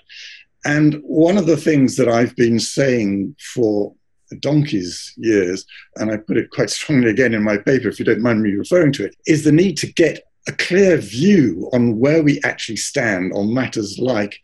And 0.65 1.01
one 1.03 1.39
of 1.39 1.47
the 1.47 1.57
things 1.57 1.97
that 1.97 2.09
I've 2.09 2.37
been 2.37 2.61
saying 2.61 3.37
for 3.55 3.95
donkey's 4.41 5.13
years, 5.17 5.65
and 5.97 6.11
I 6.11 6.17
put 6.17 6.37
it 6.37 6.51
quite 6.51 6.71
strongly 6.71 7.11
again 7.11 7.35
in 7.35 7.43
my 7.43 7.57
paper, 7.59 7.89
if 7.89 7.99
you 7.99 8.05
don't 8.05 8.23
mind 8.23 8.43
me 8.43 8.53
referring 8.53 8.93
to 8.95 9.05
it, 9.05 9.17
is 9.27 9.45
the 9.45 9.53
need 9.53 9.77
to 9.79 9.93
get 9.93 10.21
a 10.49 10.53
clear 10.53 10.97
view 10.97 11.71
on 11.73 11.99
where 11.99 12.23
we 12.23 12.41
actually 12.43 12.77
stand 12.77 13.33
on 13.33 13.55
matters 13.55 13.99
like 13.99 14.39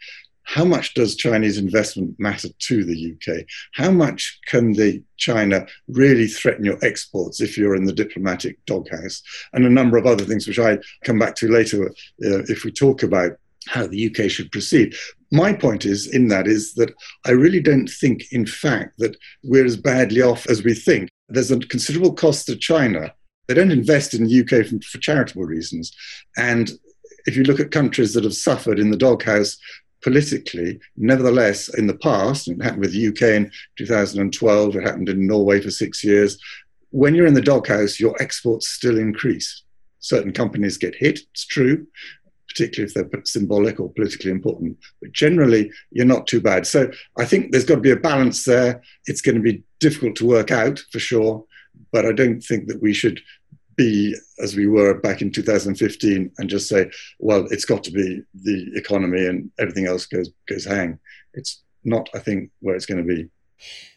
how 0.48 0.64
much 0.64 0.94
does 0.94 1.14
Chinese 1.14 1.58
investment 1.58 2.18
matter 2.18 2.48
to 2.58 2.82
the 2.82 3.12
UK? 3.12 3.44
How 3.74 3.90
much 3.90 4.40
can 4.46 4.72
the 4.72 5.02
China 5.18 5.66
really 5.88 6.26
threaten 6.26 6.64
your 6.64 6.78
exports 6.82 7.42
if 7.42 7.58
you're 7.58 7.76
in 7.76 7.84
the 7.84 7.92
diplomatic 7.92 8.64
doghouse? 8.64 9.22
And 9.52 9.66
a 9.66 9.70
number 9.70 9.98
of 9.98 10.06
other 10.06 10.24
things 10.24 10.48
which 10.48 10.58
I 10.58 10.78
come 11.04 11.18
back 11.18 11.34
to 11.36 11.52
later 11.52 11.88
uh, 11.88 12.44
if 12.48 12.64
we 12.64 12.72
talk 12.72 13.02
about 13.02 13.32
how 13.66 13.86
the 13.86 14.06
UK 14.06 14.30
should 14.30 14.50
proceed. 14.52 14.94
My 15.30 15.52
point 15.52 15.84
is 15.84 16.06
in 16.06 16.28
that 16.28 16.46
is 16.46 16.74
that 16.74 16.92
I 17.26 17.32
really 17.32 17.60
don't 17.60 17.88
think, 17.88 18.32
in 18.32 18.46
fact, 18.46 18.98
that 18.98 19.16
we're 19.42 19.66
as 19.66 19.76
badly 19.76 20.22
off 20.22 20.48
as 20.48 20.62
we 20.62 20.74
think. 20.74 21.10
There's 21.28 21.50
a 21.50 21.58
considerable 21.58 22.14
cost 22.14 22.46
to 22.46 22.56
China. 22.56 23.12
They 23.46 23.54
don't 23.54 23.70
invest 23.70 24.14
in 24.14 24.24
the 24.24 24.40
UK 24.40 24.66
for, 24.66 24.78
for 24.80 24.98
charitable 24.98 25.44
reasons. 25.44 25.94
And 26.36 26.70
if 27.26 27.36
you 27.36 27.42
look 27.44 27.60
at 27.60 27.70
countries 27.70 28.14
that 28.14 28.24
have 28.24 28.34
suffered 28.34 28.78
in 28.78 28.90
the 28.90 28.96
doghouse 28.96 29.58
politically. 30.02 30.80
Nevertheless, 30.96 31.68
in 31.76 31.86
the 31.86 31.96
past, 31.96 32.48
it 32.48 32.62
happened 32.62 32.82
with 32.82 32.92
the 32.92 33.08
UK 33.08 33.22
in 33.36 33.50
2012, 33.76 34.76
it 34.76 34.82
happened 34.82 35.08
in 35.08 35.26
Norway 35.26 35.60
for 35.60 35.70
six 35.70 36.04
years. 36.04 36.38
When 36.90 37.14
you're 37.14 37.26
in 37.26 37.34
the 37.34 37.40
doghouse, 37.40 38.00
your 38.00 38.20
exports 38.20 38.68
still 38.68 38.98
increase. 38.98 39.62
Certain 40.00 40.32
companies 40.32 40.78
get 40.78 40.94
hit, 40.94 41.20
it's 41.32 41.46
true, 41.46 41.86
particularly 42.48 42.90
if 42.90 42.94
they're 42.94 43.22
symbolic 43.24 43.78
or 43.78 43.92
politically 43.92 44.30
important. 44.30 44.76
But 45.00 45.12
generally, 45.12 45.70
you're 45.90 46.06
not 46.06 46.26
too 46.26 46.40
bad. 46.40 46.66
So 46.66 46.90
I 47.18 47.24
think 47.24 47.52
there's 47.52 47.64
got 47.64 47.76
to 47.76 47.80
be 47.80 47.90
a 47.90 47.96
balance 47.96 48.44
there. 48.44 48.82
It's 49.06 49.20
going 49.20 49.36
to 49.36 49.42
be 49.42 49.62
difficult 49.80 50.16
to 50.16 50.26
work 50.26 50.50
out 50.50 50.80
for 50.90 50.98
sure, 50.98 51.44
but 51.92 52.06
I 52.06 52.12
don't 52.12 52.40
think 52.40 52.68
that 52.68 52.82
we 52.82 52.92
should 52.92 53.20
be 53.76 54.14
as 54.40 54.56
we 54.56 54.66
were 54.66 54.94
back 54.94 55.22
in 55.22 55.30
2015 55.30 56.32
and 56.36 56.50
just 56.50 56.68
say, 56.68 56.90
well, 57.18 57.46
it's 57.50 57.64
got 57.64 57.84
to 57.84 57.92
be 57.92 58.22
the 58.34 58.72
economy 58.74 59.24
and 59.26 59.50
everything 59.58 59.86
else 59.86 60.04
goes 60.06 60.30
goes 60.48 60.64
hang. 60.64 60.98
It's 61.34 61.62
not, 61.84 62.08
I 62.14 62.18
think, 62.18 62.50
where 62.60 62.74
it's 62.74 62.86
going 62.86 63.06
to 63.06 63.14
be. 63.14 63.28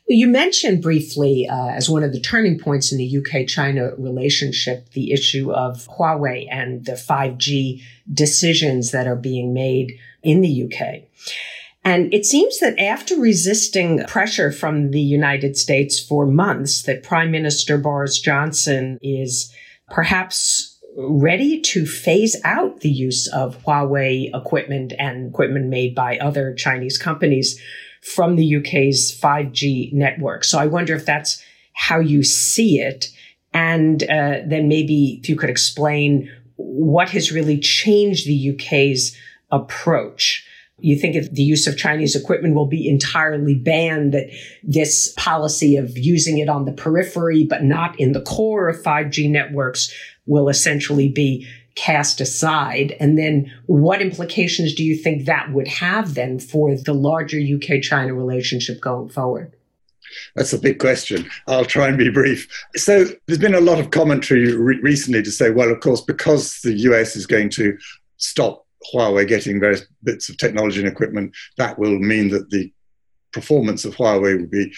You 0.08 0.28
mentioned 0.28 0.82
briefly 0.82 1.48
uh, 1.48 1.68
as 1.70 1.90
one 1.90 2.04
of 2.04 2.12
the 2.12 2.20
turning 2.20 2.60
points 2.60 2.92
in 2.92 2.98
the 2.98 3.18
UK 3.18 3.48
China 3.48 3.92
relationship 3.98 4.92
the 4.92 5.14
issue 5.14 5.52
of 5.52 5.88
Huawei 5.88 6.48
and 6.52 6.86
the 6.86 6.94
5G 6.94 7.82
decisions 8.12 8.92
that 8.92 9.08
are 9.08 9.16
being 9.16 9.54
made 9.54 9.94
in 10.22 10.42
the 10.42 10.64
UK. 10.64 11.04
And 11.84 12.14
it 12.14 12.26
seems 12.26 12.60
that 12.60 12.78
after 12.78 13.16
resisting 13.16 14.04
pressure 14.06 14.52
from 14.52 14.92
the 14.92 15.02
United 15.02 15.58
States 15.58 16.00
for 16.00 16.26
months, 16.26 16.84
that 16.84 17.04
Prime 17.04 17.32
Minister 17.32 17.78
Boris 17.78 18.20
Johnson 18.20 19.00
is 19.02 19.52
perhaps 19.90 20.80
ready 20.98 21.60
to 21.62 21.86
phase 21.86 22.36
out 22.44 22.82
the 22.82 22.90
use 22.90 23.28
of 23.28 23.64
Huawei 23.64 24.30
equipment 24.36 24.94
and 25.00 25.30
equipment 25.30 25.68
made 25.68 25.96
by 25.96 26.18
other 26.18 26.54
Chinese 26.54 26.98
companies 26.98 27.60
from 28.02 28.36
the 28.36 28.58
UK's 28.58 29.18
5G 29.20 29.94
network. 29.94 30.44
So 30.44 30.60
I 30.60 30.68
wonder 30.68 30.96
if 30.96 31.06
that's 31.06 31.44
how 31.74 32.00
you 32.00 32.24
see 32.24 32.80
it. 32.80 33.08
And 33.54 34.04
uh, 34.04 34.40
then 34.46 34.68
maybe 34.68 35.20
if 35.22 35.30
you 35.30 35.36
could 35.36 35.50
explain 35.50 36.32
what 36.56 37.10
has 37.10 37.32
really 37.32 37.60
changed 37.60 38.28
the 38.28 38.52
UK's 38.52 39.18
approach 39.52 40.46
you 40.82 40.98
think 40.98 41.16
if 41.16 41.32
the 41.32 41.44
use 41.44 41.68
of 41.68 41.78
Chinese 41.78 42.16
equipment 42.16 42.56
will 42.56 42.66
be 42.66 42.90
entirely 42.90 43.54
banned, 43.54 44.14
that 44.14 44.30
this 44.64 45.14
policy 45.16 45.78
of 45.78 45.98
using 45.98 46.40
it 46.40 46.50
on 46.50 46.66
the 46.66 46.72
periphery 46.72 47.46
but 47.46 47.64
not 47.64 47.98
in 48.00 48.12
the 48.12 48.22
core 48.22 48.68
of 48.68 48.82
5G 48.82 49.30
networks 49.30 49.94
will 50.26 50.50
essentially 50.50 51.10
be 51.10 51.48
cast 51.76 52.22
aside? 52.22 52.96
And 53.00 53.18
then 53.18 53.52
what 53.66 54.02
implications 54.02 54.74
do 54.74 54.84
you 54.84 54.96
think 54.96 55.26
that 55.26 55.52
would 55.52 55.68
have 55.68 56.16
then 56.16 56.40
for 56.40 56.76
the 56.76 56.94
larger 56.94 57.40
UK 57.40 57.82
China 57.82 58.14
relationship 58.14 58.82
going 58.82 59.10
forward? 59.10 59.56
That's 60.36 60.54
a 60.54 60.60
big 60.60 60.80
question. 60.80 61.30
I'll 61.48 61.66
try 61.66 61.88
and 61.88 61.98
be 61.98 62.10
brief. 62.10 62.48
So, 62.76 63.06
there's 63.28 63.40
been 63.40 63.56
a 63.56 63.62
lot 63.62 63.80
of 63.80 63.92
commentary 63.92 64.54
re- 64.56 64.80
recently 64.82 65.24
to 65.24 65.32
say, 65.32 65.52
well, 65.52 65.72
of 65.72 65.80
course, 65.80 66.02
because 66.02 66.60
the 66.62 66.74
US 66.74 67.16
is 67.16 67.26
going 67.26 67.50
to 67.52 67.78
stop 68.18 68.66
Huawei 68.94 69.28
getting 69.28 69.60
various 69.60 69.86
bits 70.04 70.30
of 70.30 70.38
technology 70.38 70.80
and 70.80 70.88
equipment, 70.88 71.36
that 71.58 71.78
will 71.78 72.00
mean 72.00 72.30
that 72.30 72.50
the 72.50 72.72
performance 73.32 73.86
of 73.86 73.96
Huawei 73.96 74.40
will 74.40 74.48
be 74.48 74.74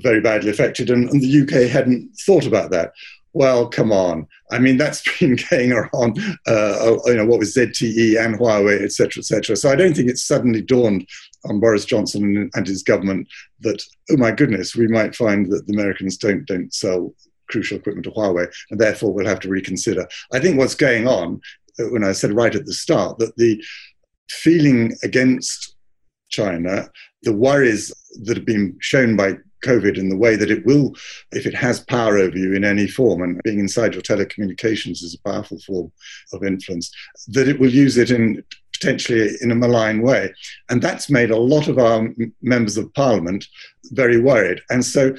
very 0.00 0.20
badly 0.20 0.50
affected. 0.50 0.90
And, 0.90 1.08
and, 1.10 1.20
the 1.20 1.42
UK 1.42 1.70
hadn't 1.70 2.10
thought 2.24 2.46
about 2.46 2.70
that. 2.70 2.92
Well, 3.34 3.68
come 3.68 3.92
on. 3.92 4.26
I 4.50 4.58
mean, 4.58 4.76
that's 4.76 5.02
been 5.18 5.38
going 5.50 5.72
on, 5.72 6.14
uh, 6.46 6.96
you 7.06 7.14
know, 7.14 7.26
what 7.26 7.38
was 7.38 7.54
ZTE 7.54 8.22
and 8.22 8.38
Huawei, 8.38 8.82
et 8.82 8.92
cetera, 8.92 9.20
et 9.20 9.24
cetera. 9.24 9.56
So 9.56 9.70
I 9.70 9.76
don't 9.76 9.94
think 9.94 10.08
it's 10.08 10.26
suddenly 10.26 10.62
dawned 10.62 11.06
on 11.46 11.60
Boris 11.60 11.84
Johnson 11.84 12.50
and 12.54 12.66
his 12.66 12.82
government 12.82 13.28
that, 13.60 13.82
oh 14.10 14.16
my 14.16 14.30
goodness, 14.30 14.76
we 14.76 14.86
might 14.86 15.16
find 15.16 15.50
that 15.50 15.66
the 15.66 15.72
Americans 15.72 16.16
don't, 16.16 16.44
don't 16.46 16.72
sell 16.72 17.14
crucial 17.48 17.78
equipment 17.78 18.04
to 18.04 18.10
Huawei, 18.10 18.52
and 18.70 18.80
therefore 18.80 19.12
we'll 19.12 19.26
have 19.26 19.40
to 19.40 19.48
reconsider. 19.48 20.06
I 20.32 20.38
think 20.38 20.58
what's 20.58 20.74
going 20.74 21.06
on 21.08 21.40
when 21.78 22.04
I 22.04 22.12
said 22.12 22.32
right 22.32 22.54
at 22.54 22.66
the 22.66 22.72
start 22.72 23.18
that 23.18 23.36
the 23.36 23.62
feeling 24.30 24.96
against 25.02 25.76
China, 26.30 26.88
the 27.22 27.32
worries 27.32 27.92
that 28.24 28.36
have 28.36 28.46
been 28.46 28.76
shown 28.80 29.16
by 29.16 29.36
COVID 29.62 29.98
and 29.98 30.10
the 30.10 30.16
way 30.16 30.36
that 30.36 30.50
it 30.50 30.66
will, 30.66 30.94
if 31.32 31.46
it 31.46 31.54
has 31.54 31.80
power 31.80 32.18
over 32.18 32.36
you 32.36 32.54
in 32.54 32.64
any 32.64 32.86
form, 32.86 33.22
and 33.22 33.40
being 33.42 33.58
inside 33.58 33.94
your 33.94 34.02
telecommunications 34.02 35.02
is 35.02 35.14
a 35.14 35.28
powerful 35.28 35.58
form 35.60 35.92
of 36.32 36.44
influence, 36.44 36.90
that 37.28 37.48
it 37.48 37.58
will 37.58 37.70
use 37.70 37.96
it 37.96 38.10
in 38.10 38.42
potentially 38.72 39.30
in 39.40 39.50
a 39.50 39.54
malign 39.54 40.02
way. 40.02 40.32
And 40.68 40.82
that's 40.82 41.08
made 41.08 41.30
a 41.30 41.36
lot 41.36 41.68
of 41.68 41.78
our 41.78 42.08
members 42.42 42.76
of 42.76 42.92
parliament 42.94 43.46
very 43.92 44.20
worried. 44.20 44.60
And 44.70 44.84
so 44.84 45.14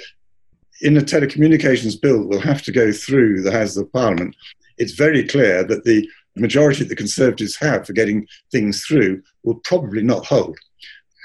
in 0.82 0.98
a 0.98 1.02
telecommunications 1.02 2.00
bill 2.00 2.28
will 2.28 2.42
have 2.42 2.62
to 2.64 2.72
go 2.72 2.92
through 2.92 3.42
the 3.42 3.52
Houses 3.52 3.78
of 3.78 3.94
Parliament, 3.94 4.36
it's 4.78 4.94
very 4.94 5.26
clear 5.26 5.64
that 5.64 5.86
the 5.86 6.08
majority 6.36 6.80
that 6.80 6.90
the 6.90 6.96
Conservatives 6.96 7.56
have 7.56 7.86
for 7.86 7.94
getting 7.94 8.28
things 8.52 8.84
through 8.84 9.22
will 9.44 9.56
probably 9.64 10.04
not 10.04 10.26
hold. 10.26 10.58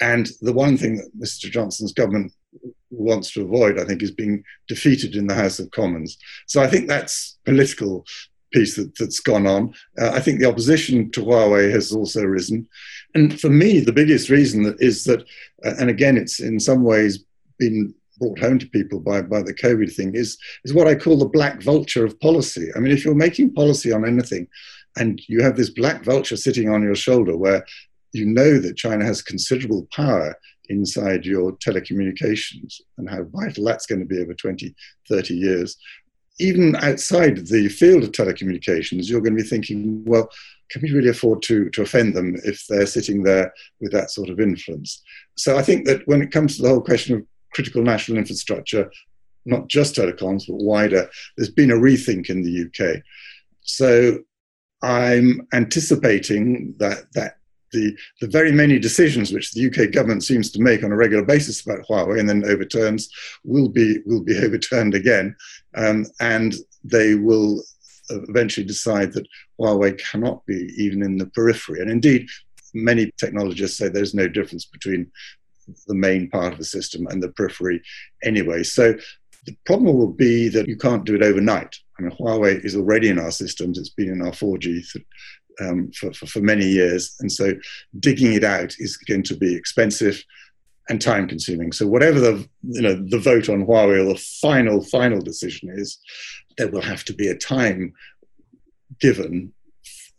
And 0.01 0.29
the 0.41 0.53
one 0.53 0.77
thing 0.77 0.97
that 0.97 1.11
Mr. 1.19 1.51
Johnson's 1.51 1.93
government 1.93 2.33
wants 2.91 3.33
to 3.33 3.43
avoid, 3.43 3.79
I 3.79 3.85
think, 3.85 4.03
is 4.03 4.11
being 4.11 4.45
defeated 4.67 5.15
in 5.15 5.27
the 5.27 5.35
House 5.35 5.59
of 5.59 5.71
Commons. 5.71 6.19
So 6.47 6.63
I 6.63 6.67
think 6.67 6.89
that's 6.89 7.39
political 7.45 8.07
piece 8.53 8.77
that, 8.77 8.97
has 8.99 9.21
gone 9.21 9.47
on. 9.47 9.75
Uh, 10.01 10.11
I 10.11 10.21
think 10.21 10.41
the 10.41 10.49
opposition 10.49 11.11
to 11.13 11.23
Huawei 11.23 11.71
has 11.73 11.93
also 11.93 12.23
risen. 12.23 12.67
And 13.15 13.39
for 13.39 13.51
me, 13.51 13.81
the 13.81 13.93
biggest 13.93 14.31
reason 14.31 14.75
is 14.79 15.05
that, 15.05 15.21
uh, 15.65 15.75
and 15.79 15.91
again, 15.91 16.17
it's 16.17 16.41
in 16.41 16.59
some 16.59 16.83
ways 16.83 17.25
been 17.59 17.95
brought 18.19 18.39
home 18.39 18.59
to 18.59 18.67
people 18.67 19.01
by, 19.01 19.23
by 19.23 19.43
the 19.43 19.55
COVID 19.55 19.95
thing, 19.95 20.15
is, 20.15 20.39
is 20.65 20.73
what 20.73 20.89
I 20.89 20.95
call 20.95 21.19
the 21.19 21.27
black 21.27 21.63
vulture 21.63 22.05
of 22.05 22.19
policy. 22.21 22.69
I 22.75 22.81
mean, 22.81 22.93
if 22.93 23.05
you're 23.05 23.15
making 23.15 23.55
policy 23.55 23.93
on 23.93 24.07
anything, 24.07 24.49
and 24.97 25.21
you 25.29 25.43
have 25.43 25.57
this 25.57 25.71
black 25.71 26.05
vulture 26.05 26.37
sitting 26.37 26.69
on 26.69 26.83
your 26.83 26.95
shoulder 26.95 27.37
where 27.37 27.65
you 28.13 28.27
know 28.27 28.59
that 28.59 28.77
China 28.77 29.05
has 29.05 29.23
considerable 29.23 29.87
power 29.95 30.35
inside 30.69 31.25
your 31.25 31.53
telecommunications 31.57 32.81
and 32.97 33.09
how 33.09 33.25
vital 33.25 33.65
that's 33.65 33.87
going 33.87 34.01
to 34.01 34.07
be 34.07 34.21
over 34.21 34.35
20, 34.35 34.75
30 35.09 35.35
years. 35.35 35.77
Even 36.41 36.77
outside 36.77 37.47
the 37.47 37.69
field 37.69 38.05
of 38.05 38.13
telecommunications, 38.13 39.09
you're 39.09 39.21
going 39.21 39.37
to 39.37 39.43
be 39.43 39.49
thinking, 39.49 40.05
well, 40.05 40.29
can 40.71 40.83
we 40.83 40.93
really 40.93 41.09
afford 41.09 41.43
to, 41.43 41.69
to 41.71 41.83
offend 41.83 42.15
them 42.15 42.37
if 42.45 42.65
they're 42.69 42.87
sitting 42.87 43.23
there 43.23 43.53
with 43.81 43.93
that 43.93 44.11
sort 44.11 44.29
of 44.29 44.39
influence? 44.39 45.03
So 45.37 45.57
I 45.57 45.63
think 45.63 45.87
that 45.87 46.07
when 46.07 46.23
it 46.23 46.31
comes 46.31 46.57
to 46.57 46.63
the 46.63 46.69
whole 46.69 46.81
question 46.81 47.17
of 47.17 47.27
critical 47.53 47.83
national 47.83 48.19
infrastructure, 48.19 48.91
not 49.47 49.69
just 49.69 49.97
telecoms, 49.97 50.47
but 50.47 50.57
wider, 50.57 51.09
there's 51.37 51.51
been 51.51 51.71
a 51.71 51.75
rethink 51.75 52.29
in 52.29 52.43
the 52.43 52.67
UK. 52.67 53.03
So 53.63 54.19
I'm 54.83 55.47
anticipating 55.53 56.75
that 56.79 57.07
that 57.15 57.38
the, 57.73 57.97
the 58.21 58.29
very 58.29 58.53
many 58.53 58.79
decisions 58.79 59.33
which 59.33 59.53
the 59.53 59.67
UK 59.67 59.93
government 59.93 60.25
seems 60.25 60.51
to 60.53 60.63
make 60.63 60.83
on 60.83 60.93
a 60.93 60.97
regular 60.97 61.25
basis 61.25 61.65
about 61.65 61.85
Huawei 61.89 62.19
and 62.19 62.29
then 62.29 62.45
overturns 62.45 63.09
will 63.45 63.69
be 63.69 63.99
will 64.07 64.23
be 64.23 64.39
overturned 64.45 64.95
again, 64.95 65.37
um, 65.75 66.07
and 66.21 66.55
they 66.85 67.15
will 67.15 67.63
eventually 68.11 68.67
decide 68.67 69.13
that 69.13 69.29
Huawei 69.61 69.99
cannot 69.99 70.45
be 70.47 70.73
even 70.77 71.03
in 71.03 71.19
the 71.19 71.27
periphery. 71.27 71.81
And 71.81 71.91
indeed, 71.91 72.29
many 72.75 73.13
technologists 73.19 73.79
say 73.79 73.89
there's 73.89 74.15
no 74.15 74.29
difference 74.29 74.65
between 74.65 75.11
the 75.87 75.95
main 75.95 76.31
part 76.31 76.53
of 76.53 76.59
the 76.59 76.65
system 76.65 77.07
and 77.09 77.23
the 77.23 77.31
periphery 77.31 77.83
anyway. 78.25 78.63
So 78.63 78.95
the 79.45 79.57
problem 79.67 79.97
will 79.97 80.13
be 80.13 80.49
that 80.49 80.69
you 80.69 80.77
can't 80.77 81.05
do 81.05 81.15
it 81.15 81.23
overnight. 81.23 81.77
I 81.99 82.03
mean, 82.03 82.13
Huawei 82.13 82.65
is 82.65 82.77
already 82.77 83.09
in 83.09 83.19
our 83.19 83.31
systems. 83.31 83.79
It's 83.79 83.89
been 83.91 84.11
in 84.11 84.23
our 84.23 84.33
4G 84.33 84.85
um, 85.61 85.91
for, 85.93 86.13
for, 86.13 86.27
for 86.27 86.41
many 86.41 86.67
years. 86.67 87.15
And 87.21 87.31
so 87.31 87.55
digging 87.99 88.33
it 88.33 88.45
out 88.45 88.75
is 88.79 88.97
going 88.97 89.23
to 89.25 89.37
be 89.37 89.55
expensive 89.55 90.23
and 90.89 91.01
time 91.01 91.29
consuming. 91.29 91.73
So 91.73 91.87
whatever 91.87 92.19
the 92.19 92.49
you 92.63 92.83
know 92.83 92.95
the 92.95 93.19
vote 93.19 93.49
on 93.49 93.67
Huawei 93.67 94.01
or 94.01 94.15
the 94.15 94.21
final 94.41 94.83
final 94.83 95.21
decision 95.21 95.71
is, 95.71 95.99
there 96.57 96.69
will 96.69 96.81
have 96.81 97.05
to 97.05 97.13
be 97.13 97.29
a 97.29 97.37
time 97.37 97.93
given 99.01 99.53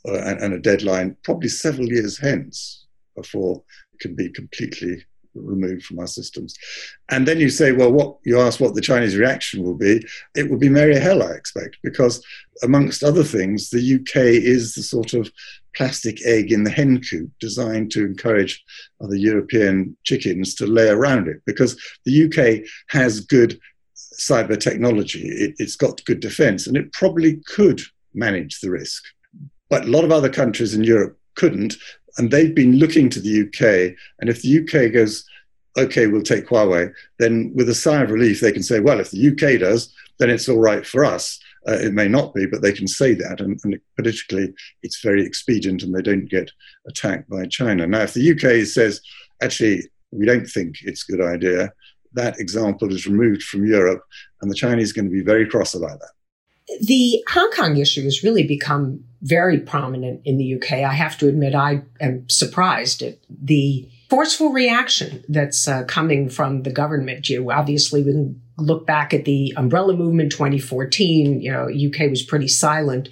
uh, 0.08 0.13
and, 0.13 0.39
and, 0.39 0.53
a 0.53 0.60
deadline, 0.60 1.17
probably 1.24 1.50
several 1.50 1.88
years 1.88 2.17
hence, 2.17 2.86
before 3.15 3.62
it 3.93 4.00
can 4.00 4.15
be 4.15 4.29
completely 4.29 5.03
removed 5.41 5.84
from 5.84 6.00
our 6.00 6.08
systems. 6.08 6.55
And 7.10 7.27
then 7.27 7.39
you 7.39 7.50
say, 7.50 7.72
well, 7.72 7.91
what 7.91 8.17
you 8.24 8.39
ask 8.39 8.60
what 8.60 8.75
the 8.75 8.81
Chinese 8.81 9.17
reaction 9.17 9.63
will 9.63 9.75
be, 9.75 10.05
it 10.36 10.50
will 10.50 10.58
be 10.58 10.69
merry 10.69 10.98
hell, 11.00 11.24
I 11.24 11.31
expect, 11.31 11.77
because 11.84 12.24
amongst 12.63 13.03
other 13.03 13.24
things, 13.24 13.69
the 13.69 13.96
UK 13.96 14.15
is 14.17 14.74
the 14.74 14.84
sort 14.84 15.13
of 15.13 15.31
plastic 15.75 16.25
egg 16.25 16.51
in 16.51 16.63
the 16.63 16.72
hen 16.72 17.01
coop 17.01 17.29
designed 17.39 17.91
to 17.91 18.05
encourage 18.05 18.63
other 19.01 19.15
European 19.15 19.96
chickens 20.03 20.55
to 20.55 20.67
lay 20.67 20.89
around 20.89 21.27
it, 21.27 21.41
because 21.46 21.79
the 22.05 22.25
UK 22.25 22.67
has 22.89 23.22
good 23.22 23.60
cyber 24.19 24.60
technology, 24.60 25.27
it, 25.27 25.55
it's 25.60 25.75
got 25.75 26.03
good 26.05 26.19
defense, 26.19 26.67
and 26.67 26.75
it 26.75 26.91
probably 26.93 27.38
could 27.46 27.81
manage 28.13 28.60
the 28.60 28.69
risk. 28.69 29.03
But 29.69 29.86
a 29.86 29.89
lot 29.89 30.03
of 30.03 30.12
other 30.12 30.29
countries 30.29 30.74
in 30.74 30.84
Europe 30.84 31.17
couldn't, 31.36 31.75
and 32.17 32.31
they've 32.31 32.55
been 32.55 32.77
looking 32.77 33.09
to 33.09 33.19
the 33.19 33.41
UK. 33.41 33.95
And 34.19 34.29
if 34.29 34.41
the 34.41 34.59
UK 34.59 34.93
goes, 34.93 35.25
okay, 35.77 36.07
we'll 36.07 36.21
take 36.21 36.47
Huawei, 36.47 36.93
then 37.19 37.51
with 37.55 37.69
a 37.69 37.75
sigh 37.75 38.01
of 38.01 38.11
relief, 38.11 38.41
they 38.41 38.51
can 38.51 38.63
say, 38.63 38.79
well, 38.79 38.99
if 38.99 39.11
the 39.11 39.29
UK 39.29 39.59
does, 39.59 39.93
then 40.17 40.29
it's 40.29 40.49
all 40.49 40.59
right 40.59 40.85
for 40.85 41.05
us. 41.05 41.39
Uh, 41.67 41.73
it 41.73 41.93
may 41.93 42.07
not 42.07 42.33
be, 42.33 42.45
but 42.45 42.61
they 42.61 42.71
can 42.71 42.87
say 42.87 43.13
that. 43.13 43.41
And, 43.41 43.59
and, 43.63 43.79
politically, 43.95 44.53
it's 44.81 45.01
very 45.01 45.25
expedient 45.25 45.83
and 45.83 45.93
they 45.93 46.01
don't 46.01 46.29
get 46.29 46.51
attacked 46.87 47.29
by 47.29 47.45
China. 47.45 47.85
Now, 47.85 48.01
if 48.01 48.13
the 48.13 48.31
UK 48.31 48.65
says, 48.65 49.01
actually, 49.41 49.83
we 50.11 50.25
don't 50.25 50.47
think 50.47 50.77
it's 50.83 51.07
a 51.07 51.11
good 51.11 51.23
idea, 51.23 51.71
that 52.13 52.39
example 52.39 52.91
is 52.91 53.07
removed 53.07 53.43
from 53.43 53.65
Europe, 53.65 54.01
and 54.41 54.49
the 54.49 54.55
Chinese 54.55 54.91
are 54.91 54.95
going 54.95 55.09
to 55.09 55.11
be 55.11 55.21
very 55.21 55.47
cross 55.47 55.75
about 55.75 55.99
that. 55.99 56.11
The 56.81 57.23
Hong 57.29 57.51
Kong 57.51 57.77
issue 57.77 58.03
has 58.03 58.23
really 58.23 58.45
become 58.45 59.03
very 59.21 59.59
prominent 59.59 60.21
in 60.25 60.38
the 60.38 60.55
UK. 60.55 60.73
I 60.73 60.93
have 60.93 61.17
to 61.19 61.27
admit, 61.27 61.55
I 61.55 61.81
am 61.99 62.27
surprised 62.29 63.01
at 63.01 63.17
the 63.29 63.89
forceful 64.09 64.51
reaction 64.51 65.23
that's 65.27 65.67
uh, 65.67 65.83
coming 65.83 66.29
from 66.29 66.63
the 66.63 66.71
government. 66.71 67.29
You 67.29 67.51
obviously, 67.51 68.03
we 68.03 68.11
can 68.11 68.41
look 68.57 68.85
back 68.85 69.13
at 69.13 69.25
the 69.25 69.53
umbrella 69.57 69.95
movement 69.95 70.31
2014. 70.31 71.41
You 71.41 71.51
know, 71.51 71.63
UK 71.65 72.09
was 72.09 72.23
pretty 72.23 72.47
silent 72.47 73.09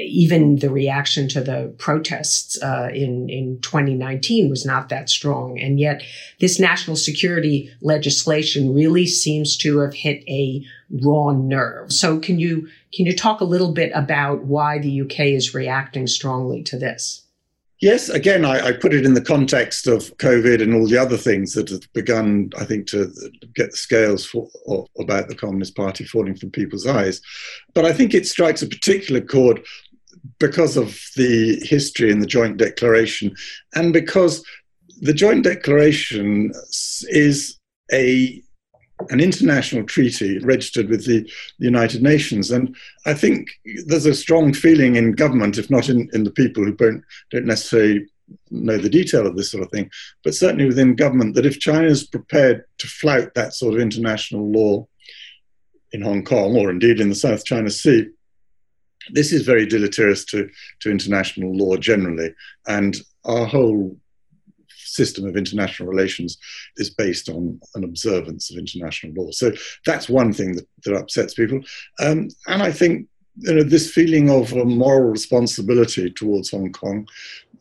even 0.00 0.56
the 0.56 0.70
reaction 0.70 1.28
to 1.28 1.40
the 1.40 1.74
protests 1.78 2.60
uh, 2.62 2.88
in 2.92 3.28
in 3.28 3.60
2019 3.60 4.48
was 4.48 4.64
not 4.64 4.88
that 4.88 5.08
strong, 5.08 5.58
and 5.58 5.78
yet 5.78 6.02
this 6.40 6.58
national 6.58 6.96
security 6.96 7.70
legislation 7.80 8.74
really 8.74 9.06
seems 9.06 9.56
to 9.58 9.78
have 9.78 9.94
hit 9.94 10.24
a 10.28 10.64
raw 11.02 11.32
nerve. 11.32 11.92
So, 11.92 12.18
can 12.18 12.38
you 12.38 12.68
can 12.94 13.06
you 13.06 13.16
talk 13.16 13.40
a 13.40 13.44
little 13.44 13.72
bit 13.72 13.92
about 13.94 14.44
why 14.44 14.78
the 14.78 15.00
UK 15.02 15.20
is 15.20 15.54
reacting 15.54 16.06
strongly 16.06 16.62
to 16.64 16.78
this? 16.78 17.24
Yes, 17.80 18.08
again, 18.08 18.44
I, 18.44 18.68
I, 18.68 18.72
put 18.72 18.94
it 18.94 19.04
in 19.04 19.14
the 19.14 19.20
context 19.20 19.86
of 19.86 20.16
COVID 20.18 20.62
and 20.62 20.72
all 20.72 20.86
the 20.86 20.96
other 20.96 21.16
things 21.16 21.52
that 21.54 21.68
have 21.68 21.92
begun, 21.92 22.50
I 22.56 22.64
think, 22.64 22.86
to 22.86 23.12
get 23.54 23.72
the 23.72 23.76
scales 23.76 24.24
for, 24.24 24.48
or, 24.64 24.86
about 24.98 25.28
the 25.28 25.34
Communist 25.34 25.76
Party 25.76 26.04
falling 26.04 26.36
from 26.36 26.50
people's 26.50 26.86
eyes. 26.86 27.20
But 27.74 27.84
I 27.84 27.92
think 27.92 28.14
it 28.14 28.26
strikes 28.26 28.62
a 28.62 28.68
particular 28.68 29.20
chord 29.20 29.62
because 30.38 30.76
of 30.76 30.98
the 31.16 31.60
history 31.62 32.10
in 32.10 32.20
the 32.20 32.26
Joint 32.26 32.56
Declaration 32.56 33.34
and 33.74 33.92
because 33.92 34.42
the 35.00 35.12
Joint 35.12 35.44
Declaration 35.44 36.52
is 37.08 37.58
a 37.92 38.42
an 39.10 39.20
international 39.20 39.84
treaty 39.84 40.38
registered 40.38 40.88
with 40.88 41.06
the, 41.06 41.22
the, 41.58 41.64
United 41.64 42.02
Nations. 42.02 42.50
And 42.50 42.76
I 43.06 43.14
think 43.14 43.48
there's 43.86 44.06
a 44.06 44.14
strong 44.14 44.52
feeling 44.52 44.96
in 44.96 45.12
government, 45.12 45.58
if 45.58 45.70
not 45.70 45.88
in, 45.88 46.08
in 46.12 46.24
the 46.24 46.30
people 46.30 46.64
who 46.64 46.72
don't, 46.72 47.02
don't 47.30 47.46
necessarily 47.46 48.06
know 48.50 48.78
the 48.78 48.90
detail 48.90 49.26
of 49.26 49.36
this 49.36 49.50
sort 49.50 49.62
of 49.62 49.70
thing, 49.70 49.90
but 50.22 50.34
certainly 50.34 50.66
within 50.66 50.96
government, 50.96 51.34
that 51.34 51.46
if 51.46 51.60
China 51.60 51.86
is 51.86 52.04
prepared 52.06 52.64
to 52.78 52.86
flout 52.86 53.34
that 53.34 53.54
sort 53.54 53.74
of 53.74 53.80
international 53.80 54.50
law 54.50 54.86
in 55.92 56.02
Hong 56.02 56.24
Kong 56.24 56.56
or 56.56 56.70
indeed 56.70 57.00
in 57.00 57.08
the 57.08 57.14
South 57.14 57.44
China 57.44 57.70
Sea, 57.70 58.08
this 59.10 59.32
is 59.32 59.42
very 59.42 59.66
deleterious 59.66 60.24
to, 60.26 60.48
to 60.80 60.90
international 60.90 61.54
law 61.54 61.76
generally. 61.76 62.34
And 62.66 62.96
our 63.24 63.46
whole 63.46 63.96
system 64.94 65.26
of 65.26 65.36
international 65.36 65.88
relations 65.88 66.38
is 66.76 66.90
based 66.90 67.28
on 67.28 67.60
an 67.74 67.84
observance 67.84 68.50
of 68.50 68.58
international 68.58 69.12
law. 69.14 69.30
So 69.30 69.52
that's 69.86 70.08
one 70.08 70.32
thing 70.32 70.56
that, 70.56 70.66
that 70.84 70.96
upsets 70.96 71.34
people. 71.34 71.60
Um, 72.00 72.28
and 72.46 72.62
I 72.62 72.72
think 72.72 73.08
you 73.36 73.54
know, 73.54 73.62
this 73.64 73.90
feeling 73.90 74.30
of 74.30 74.52
a 74.52 74.64
moral 74.64 75.10
responsibility 75.10 76.10
towards 76.10 76.50
Hong 76.50 76.72
Kong 76.72 77.06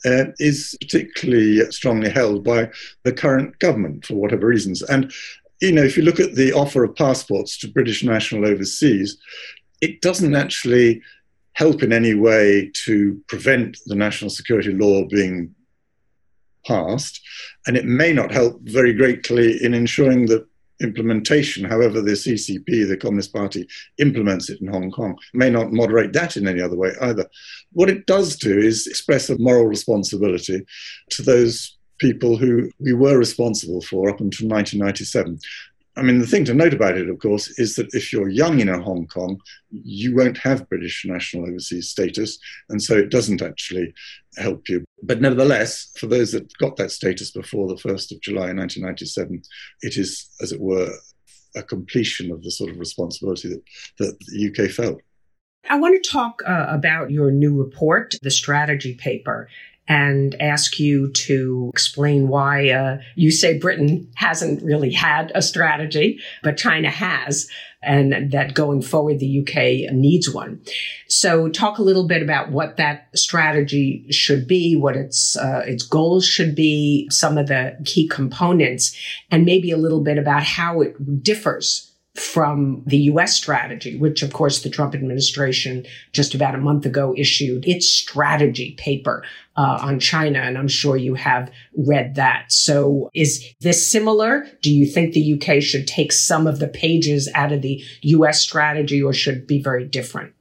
uh, 0.06 0.26
is 0.40 0.78
particularly 0.82 1.60
strongly 1.72 2.10
held 2.10 2.44
by 2.44 2.70
the 3.04 3.14
current 3.14 3.58
government 3.60 4.06
for 4.06 4.16
whatever 4.16 4.48
reasons. 4.48 4.82
And 4.84 5.12
you 5.62 5.72
know, 5.72 5.84
if 5.84 5.96
you 5.96 6.04
look 6.04 6.20
at 6.20 6.36
the 6.36 6.52
offer 6.52 6.84
of 6.84 6.96
passports 6.96 7.58
to 7.60 7.72
British 7.72 8.04
national 8.04 8.46
overseas, 8.46 9.18
it 9.82 10.02
doesn't 10.02 10.36
actually 10.36 11.02
help 11.54 11.84
in 11.84 11.94
any 11.94 12.14
way 12.14 12.70
to 12.74 13.22
prevent 13.28 13.78
the 13.86 13.96
national 13.96 14.30
security 14.30 14.74
law 14.74 15.06
being 15.06 15.54
passed, 16.66 17.22
and 17.68 17.78
it 17.78 17.86
may 17.86 18.14
not 18.14 18.32
help 18.32 18.62
very 18.62 18.94
greatly 18.94 19.64
in 19.64 19.74
ensuring 19.74 20.26
that 20.28 20.46
implementation, 20.82 21.64
however 21.64 22.02
the 22.02 22.12
CCP, 22.12 22.88
the 22.88 22.98
Communist 22.98 23.34
Party, 23.34 23.68
implements 24.00 24.50
it 24.50 24.62
in 24.62 24.68
Hong 24.68 24.92
Kong, 24.92 25.18
may 25.34 25.50
not 25.50 25.72
moderate 25.72 26.14
that 26.14 26.38
in 26.38 26.48
any 26.48 26.62
other 26.62 26.76
way 26.76 26.92
either. 27.02 27.26
What 27.72 27.90
it 27.90 28.06
does 28.06 28.36
do 28.36 28.58
is 28.58 28.88
express 28.88 29.30
a 29.30 29.38
moral 29.38 29.66
responsibility 29.66 30.66
to 31.12 31.22
those 31.22 31.78
people 32.00 32.38
who 32.38 32.70
we 32.80 32.94
were 32.94 33.18
responsible 33.18 33.82
for 33.82 34.10
up 34.10 34.20
until 34.20 34.50
1997. 34.50 35.40
I 35.96 36.02
mean, 36.02 36.20
the 36.20 36.28
thing 36.28 36.44
to 36.46 36.56
note 36.56 36.74
about 36.74 36.98
it, 36.98 37.08
of 37.08 37.20
course, 37.20 37.60
is 37.60 37.76
that 37.76 37.94
if 37.94 38.12
you're 38.12 38.30
young 38.30 38.60
in 38.60 38.68
Hong 38.68 39.06
Kong, 39.06 39.40
you 39.70 40.16
won't 40.16 40.38
have 40.40 40.68
British 40.68 41.06
national 41.06 41.48
overseas 41.48 41.90
status, 41.90 42.40
and 42.70 42.82
so 42.82 42.98
it 42.98 43.10
doesn't 43.10 43.44
actually 43.44 43.94
help 44.38 44.68
you. 44.68 44.84
But 45.04 45.22
nevertheless, 45.22 45.92
for 45.98 46.08
those 46.08 46.32
that 46.32 46.58
got 46.58 46.78
that 46.78 46.92
status 46.92 47.30
before 47.30 47.68
the 47.68 47.76
1st 47.76 48.12
of 48.12 48.22
July 48.22 48.54
1997, 48.54 49.44
it 49.82 49.98
is, 49.98 50.30
as 50.42 50.52
it 50.52 50.60
were, 50.60 50.92
a 51.56 51.62
completion 51.62 52.32
of 52.32 52.42
the 52.42 52.50
sort 52.50 52.72
of 52.72 52.80
responsibility 52.80 53.50
that, 53.50 53.64
that 54.00 54.20
the 54.20 54.50
UK 54.50 54.72
felt. 54.72 55.00
I 55.70 55.80
want 55.80 56.02
to 56.04 56.10
talk 56.10 56.42
uh, 56.46 56.66
about 56.70 57.12
your 57.12 57.32
new 57.32 57.56
report, 57.56 58.16
the 58.22 58.32
strategy 58.32 58.96
paper 58.96 59.48
and 59.88 60.36
ask 60.42 60.80
you 60.80 61.12
to 61.12 61.70
explain 61.74 62.28
why 62.30 62.70
uh, 62.70 62.98
you 63.16 63.32
say 63.32 63.58
Britain 63.58 64.10
hasn't 64.16 64.64
really 64.64 64.92
had 64.92 65.32
a 65.36 65.42
strategy, 65.42 66.20
but 66.42 66.58
China 66.58 66.90
has, 66.90 67.50
and 67.82 68.32
that 68.32 68.54
going 68.54 68.82
forward 68.82 69.20
the 69.20 69.42
UK 69.42 69.94
needs 69.94 70.30
one. 70.30 70.62
So, 71.08 71.50
talk 71.50 71.80
a 71.80 71.84
little 71.84 72.08
bit 72.08 72.22
about 72.22 72.52
what 72.52 72.78
that 72.78 73.10
strategy 73.14 74.06
should 74.10 74.48
be, 74.48 74.76
what 74.76 74.96
its 74.96 75.36
uh, 75.36 75.64
its 75.66 75.84
goals 75.84 76.26
should 76.26 76.56
be, 76.56 77.08
some 77.10 77.38
of 77.38 77.48
the 77.48 77.78
key 77.84 78.08
components, 78.08 78.98
and 79.32 79.46
maybe 79.46 79.72
a 79.72 79.78
little 79.78 80.02
bit 80.02 80.18
about 80.18 80.44
how 80.44 80.80
it 80.82 81.24
differs 81.24 81.93
from 82.16 82.84
the 82.86 82.98
US 82.98 83.34
strategy, 83.34 83.98
which 83.98 84.22
of 84.22 84.34
course 84.34 84.62
the 84.62 84.70
Trump 84.70 84.94
administration 84.94 85.86
just 86.12 86.36
about 86.36 86.54
a 86.54 86.60
month 86.60 86.86
ago 86.86 87.14
issued 87.18 87.68
its 87.68 87.90
strategy 87.90 88.76
paper 88.78 89.24
uh, 89.56 89.80
on 89.82 90.00
China. 90.00 90.40
And 90.40 90.58
I'm 90.58 90.68
sure 90.68 90.96
you 90.96 91.16
have 91.16 91.52
read 91.76 92.16
that. 92.16 92.52
So 92.52 93.10
is 93.16 93.44
this 93.62 93.90
similar? 93.90 94.46
Do 94.62 94.72
you 94.72 94.86
think 94.86 95.14
the 95.14 95.34
UK 95.34 95.62
should 95.62 95.88
take 95.88 96.12
some 96.12 96.46
of 96.46 96.60
the 96.60 96.68
pages 96.68 97.30
out 97.34 97.52
of 97.52 97.64
the 97.64 97.84
US 98.04 98.42
strategy 98.42 99.02
or 99.02 99.14
should 99.14 99.48
be 99.48 99.62
very 99.62 99.86
different? 99.86 100.34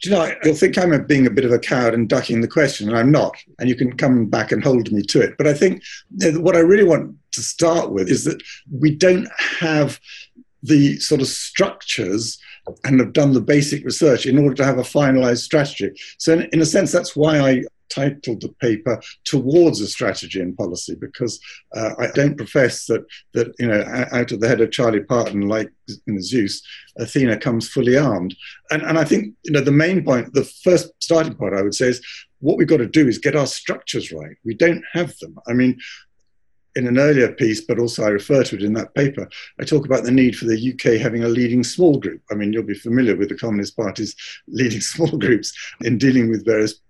Do 0.00 0.10
you 0.10 0.16
know, 0.16 0.34
you'll 0.42 0.56
think 0.56 0.76
I'm 0.78 1.06
being 1.06 1.26
a 1.26 1.30
bit 1.30 1.44
of 1.44 1.52
a 1.52 1.60
coward 1.60 1.94
and 1.94 2.08
ducking 2.08 2.40
the 2.40 2.48
question, 2.48 2.88
and 2.88 2.98
I'm 2.98 3.12
not. 3.12 3.36
And 3.60 3.68
you 3.68 3.76
can 3.76 3.96
come 3.96 4.26
back 4.26 4.50
and 4.50 4.62
hold 4.62 4.90
me 4.90 5.02
to 5.02 5.20
it. 5.20 5.36
But 5.38 5.46
I 5.46 5.54
think 5.54 5.84
what 6.38 6.56
I 6.56 6.60
really 6.60 6.82
want 6.82 7.16
to 7.32 7.40
start 7.40 7.90
with 7.90 8.08
is 8.08 8.24
that 8.24 8.42
we 8.70 8.94
don't 8.94 9.28
have 9.36 10.00
the 10.62 10.98
sort 10.98 11.20
of 11.20 11.26
structures 11.26 12.38
and 12.84 13.00
have 13.00 13.12
done 13.12 13.32
the 13.32 13.40
basic 13.40 13.84
research 13.84 14.26
in 14.26 14.38
order 14.38 14.54
to 14.54 14.64
have 14.64 14.78
a 14.78 14.82
finalized 14.82 15.42
strategy. 15.42 15.90
So, 16.18 16.34
in, 16.34 16.42
in 16.52 16.60
a 16.60 16.66
sense, 16.66 16.92
that's 16.92 17.16
why 17.16 17.40
I 17.40 17.64
titled 17.92 18.40
the 18.40 18.48
paper 18.60 19.00
"Towards 19.24 19.80
a 19.80 19.86
Strategy 19.86 20.40
and 20.40 20.56
Policy" 20.56 20.94
because 20.94 21.40
uh, 21.74 21.90
I 21.98 22.06
don't 22.08 22.36
profess 22.36 22.86
that 22.86 23.04
that 23.34 23.52
you 23.58 23.66
know 23.66 23.82
out 24.12 24.32
of 24.32 24.40
the 24.40 24.48
head 24.48 24.60
of 24.60 24.70
Charlie 24.70 25.02
Parton, 25.02 25.48
like 25.48 25.70
in 26.06 26.22
Zeus, 26.22 26.62
Athena 26.98 27.36
comes 27.38 27.68
fully 27.68 27.96
armed. 27.96 28.36
And 28.70 28.82
and 28.82 28.98
I 28.98 29.04
think 29.04 29.34
you 29.44 29.52
know 29.52 29.60
the 29.60 29.72
main 29.72 30.04
point, 30.04 30.32
the 30.32 30.44
first 30.44 30.90
starting 31.00 31.34
point, 31.34 31.54
I 31.54 31.62
would 31.62 31.74
say, 31.74 31.88
is 31.88 32.00
what 32.40 32.56
we've 32.56 32.68
got 32.68 32.78
to 32.78 32.86
do 32.86 33.08
is 33.08 33.18
get 33.18 33.36
our 33.36 33.46
structures 33.46 34.12
right. 34.12 34.36
We 34.44 34.54
don't 34.54 34.84
have 34.92 35.16
them. 35.18 35.36
I 35.48 35.52
mean, 35.52 35.78
in 36.76 36.86
an 36.86 36.98
earlier 36.98 37.32
piece, 37.32 37.60
but 37.60 37.78
also 37.78 38.04
I 38.04 38.08
refer 38.08 38.42
to 38.44 38.56
it 38.56 38.62
in 38.62 38.72
that 38.74 38.94
paper, 38.94 39.28
I 39.60 39.64
talk 39.64 39.84
about 39.84 40.04
the 40.04 40.10
need 40.10 40.36
for 40.36 40.46
the 40.46 40.72
UK 40.72 41.00
having 41.00 41.24
a 41.24 41.28
leading 41.28 41.64
small 41.64 41.98
group. 41.98 42.22
I 42.30 42.34
mean, 42.34 42.52
you'll 42.52 42.62
be 42.62 42.74
familiar 42.74 43.16
with 43.16 43.28
the 43.28 43.36
Communist 43.36 43.76
Party's 43.76 44.14
leading 44.48 44.80
small 44.92 45.16
groups 45.18 45.52
in 45.82 45.98
dealing 45.98 46.30
with 46.30 46.46
various 46.46 46.80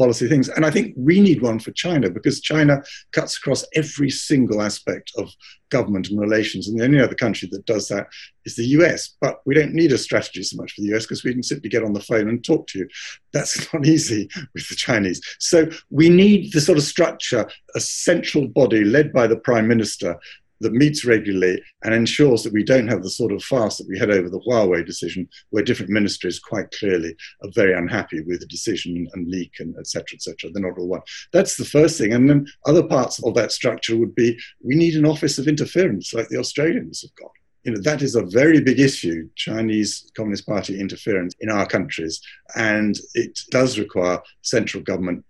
policy 0.00 0.26
things. 0.26 0.48
And 0.48 0.64
I 0.64 0.70
think 0.70 0.94
we 0.96 1.20
need 1.20 1.42
one 1.42 1.58
for 1.58 1.72
China 1.72 2.08
because 2.08 2.40
China 2.40 2.82
cuts 3.12 3.36
across 3.36 3.66
every 3.74 4.08
single 4.08 4.62
aspect 4.62 5.12
of 5.18 5.30
government 5.70 6.08
and 6.08 6.18
relations. 6.18 6.66
And 6.66 6.80
the 6.80 6.84
only 6.84 7.00
other 7.00 7.14
country 7.14 7.50
that 7.52 7.66
does 7.66 7.88
that 7.88 8.06
is 8.46 8.56
the 8.56 8.64
US. 8.78 9.14
But 9.20 9.42
we 9.44 9.54
don't 9.54 9.74
need 9.74 9.92
a 9.92 9.98
strategy 9.98 10.42
so 10.42 10.56
much 10.56 10.72
for 10.72 10.80
the 10.80 10.94
US 10.94 11.04
because 11.04 11.22
we 11.22 11.34
can 11.34 11.42
simply 11.42 11.68
get 11.68 11.84
on 11.84 11.92
the 11.92 12.00
phone 12.00 12.30
and 12.30 12.42
talk 12.42 12.66
to 12.68 12.78
you. 12.78 12.88
That's 13.34 13.70
not 13.74 13.86
easy 13.86 14.26
with 14.54 14.66
the 14.70 14.74
Chinese. 14.74 15.20
So 15.38 15.68
we 15.90 16.08
need 16.08 16.54
the 16.54 16.62
sort 16.62 16.78
of 16.78 16.84
structure, 16.84 17.46
a 17.74 17.80
central 17.80 18.48
body 18.48 18.84
led 18.84 19.12
by 19.12 19.26
the 19.26 19.36
prime 19.36 19.68
minister 19.68 20.18
that 20.60 20.72
meets 20.72 21.04
regularly 21.04 21.62
and 21.84 21.94
ensures 21.94 22.42
that 22.42 22.52
we 22.52 22.64
don't 22.64 22.88
have 22.88 23.02
the 23.02 23.10
sort 23.10 23.32
of 23.32 23.42
farce 23.42 23.78
that 23.78 23.88
we 23.88 23.98
had 23.98 24.10
over 24.10 24.28
the 24.28 24.40
Huawei 24.40 24.84
decision, 24.84 25.28
where 25.50 25.64
different 25.64 25.90
ministries 25.90 26.38
quite 26.38 26.70
clearly 26.72 27.14
are 27.42 27.50
very 27.54 27.74
unhappy 27.74 28.20
with 28.22 28.40
the 28.40 28.46
decision 28.46 29.08
and 29.14 29.28
leak 29.28 29.52
and 29.58 29.74
etc. 29.78 30.04
etc. 30.14 30.50
They're 30.52 30.62
not 30.62 30.78
all 30.78 30.88
one. 30.88 31.02
That's 31.32 31.56
the 31.56 31.64
first 31.64 31.98
thing. 31.98 32.12
And 32.12 32.28
then 32.28 32.46
other 32.66 32.86
parts 32.86 33.22
of 33.24 33.34
that 33.34 33.52
structure 33.52 33.96
would 33.96 34.14
be 34.14 34.38
we 34.62 34.74
need 34.74 34.94
an 34.94 35.06
office 35.06 35.38
of 35.38 35.48
interference 35.48 36.12
like 36.14 36.28
the 36.28 36.38
Australians 36.38 37.02
have 37.02 37.14
got 37.14 37.30
you 37.64 37.72
know 37.72 37.80
that 37.82 38.02
is 38.02 38.14
a 38.14 38.22
very 38.22 38.60
big 38.60 38.80
issue 38.80 39.28
chinese 39.36 40.10
communist 40.16 40.46
party 40.46 40.80
interference 40.80 41.34
in 41.40 41.50
our 41.50 41.66
countries 41.66 42.20
and 42.56 42.98
it 43.14 43.38
does 43.50 43.78
require 43.78 44.18
central 44.42 44.82
government 44.82 45.24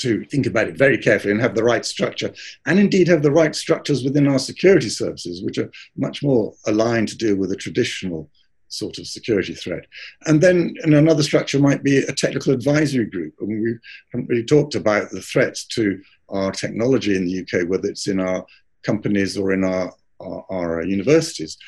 to 0.00 0.24
think 0.26 0.46
about 0.46 0.68
it 0.68 0.76
very 0.76 0.98
carefully 0.98 1.32
and 1.32 1.40
have 1.40 1.54
the 1.54 1.64
right 1.64 1.84
structure, 1.84 2.32
and 2.66 2.78
indeed 2.78 3.08
have 3.08 3.22
the 3.22 3.30
right 3.30 3.54
structures 3.54 4.04
within 4.04 4.28
our 4.28 4.38
security 4.38 4.88
services, 4.88 5.42
which 5.42 5.58
are 5.58 5.70
much 5.96 6.22
more 6.22 6.54
aligned 6.66 7.08
to 7.08 7.18
deal 7.18 7.36
with 7.36 7.52
a 7.52 7.56
traditional 7.56 8.30
sort 8.68 8.98
of 8.98 9.06
security 9.06 9.54
threat. 9.54 9.84
And 10.26 10.40
then 10.40 10.74
and 10.82 10.94
another 10.94 11.22
structure 11.22 11.58
might 11.58 11.82
be 11.82 11.98
a 11.98 12.12
technical 12.12 12.52
advisory 12.52 13.06
group. 13.06 13.34
I 13.40 13.44
mean, 13.44 13.62
we 13.62 13.78
haven't 14.12 14.28
really 14.28 14.44
talked 14.44 14.74
about 14.74 15.10
the 15.10 15.20
threats 15.20 15.64
to 15.74 16.00
our 16.28 16.52
technology 16.52 17.16
in 17.16 17.26
the 17.26 17.40
UK, 17.40 17.68
whether 17.68 17.88
it's 17.88 18.06
in 18.06 18.20
our 18.20 18.46
companies 18.84 19.36
or 19.36 19.52
in 19.52 19.64
our, 19.64 19.92
our, 20.20 20.44
our 20.48 20.82
universities. 20.82 21.58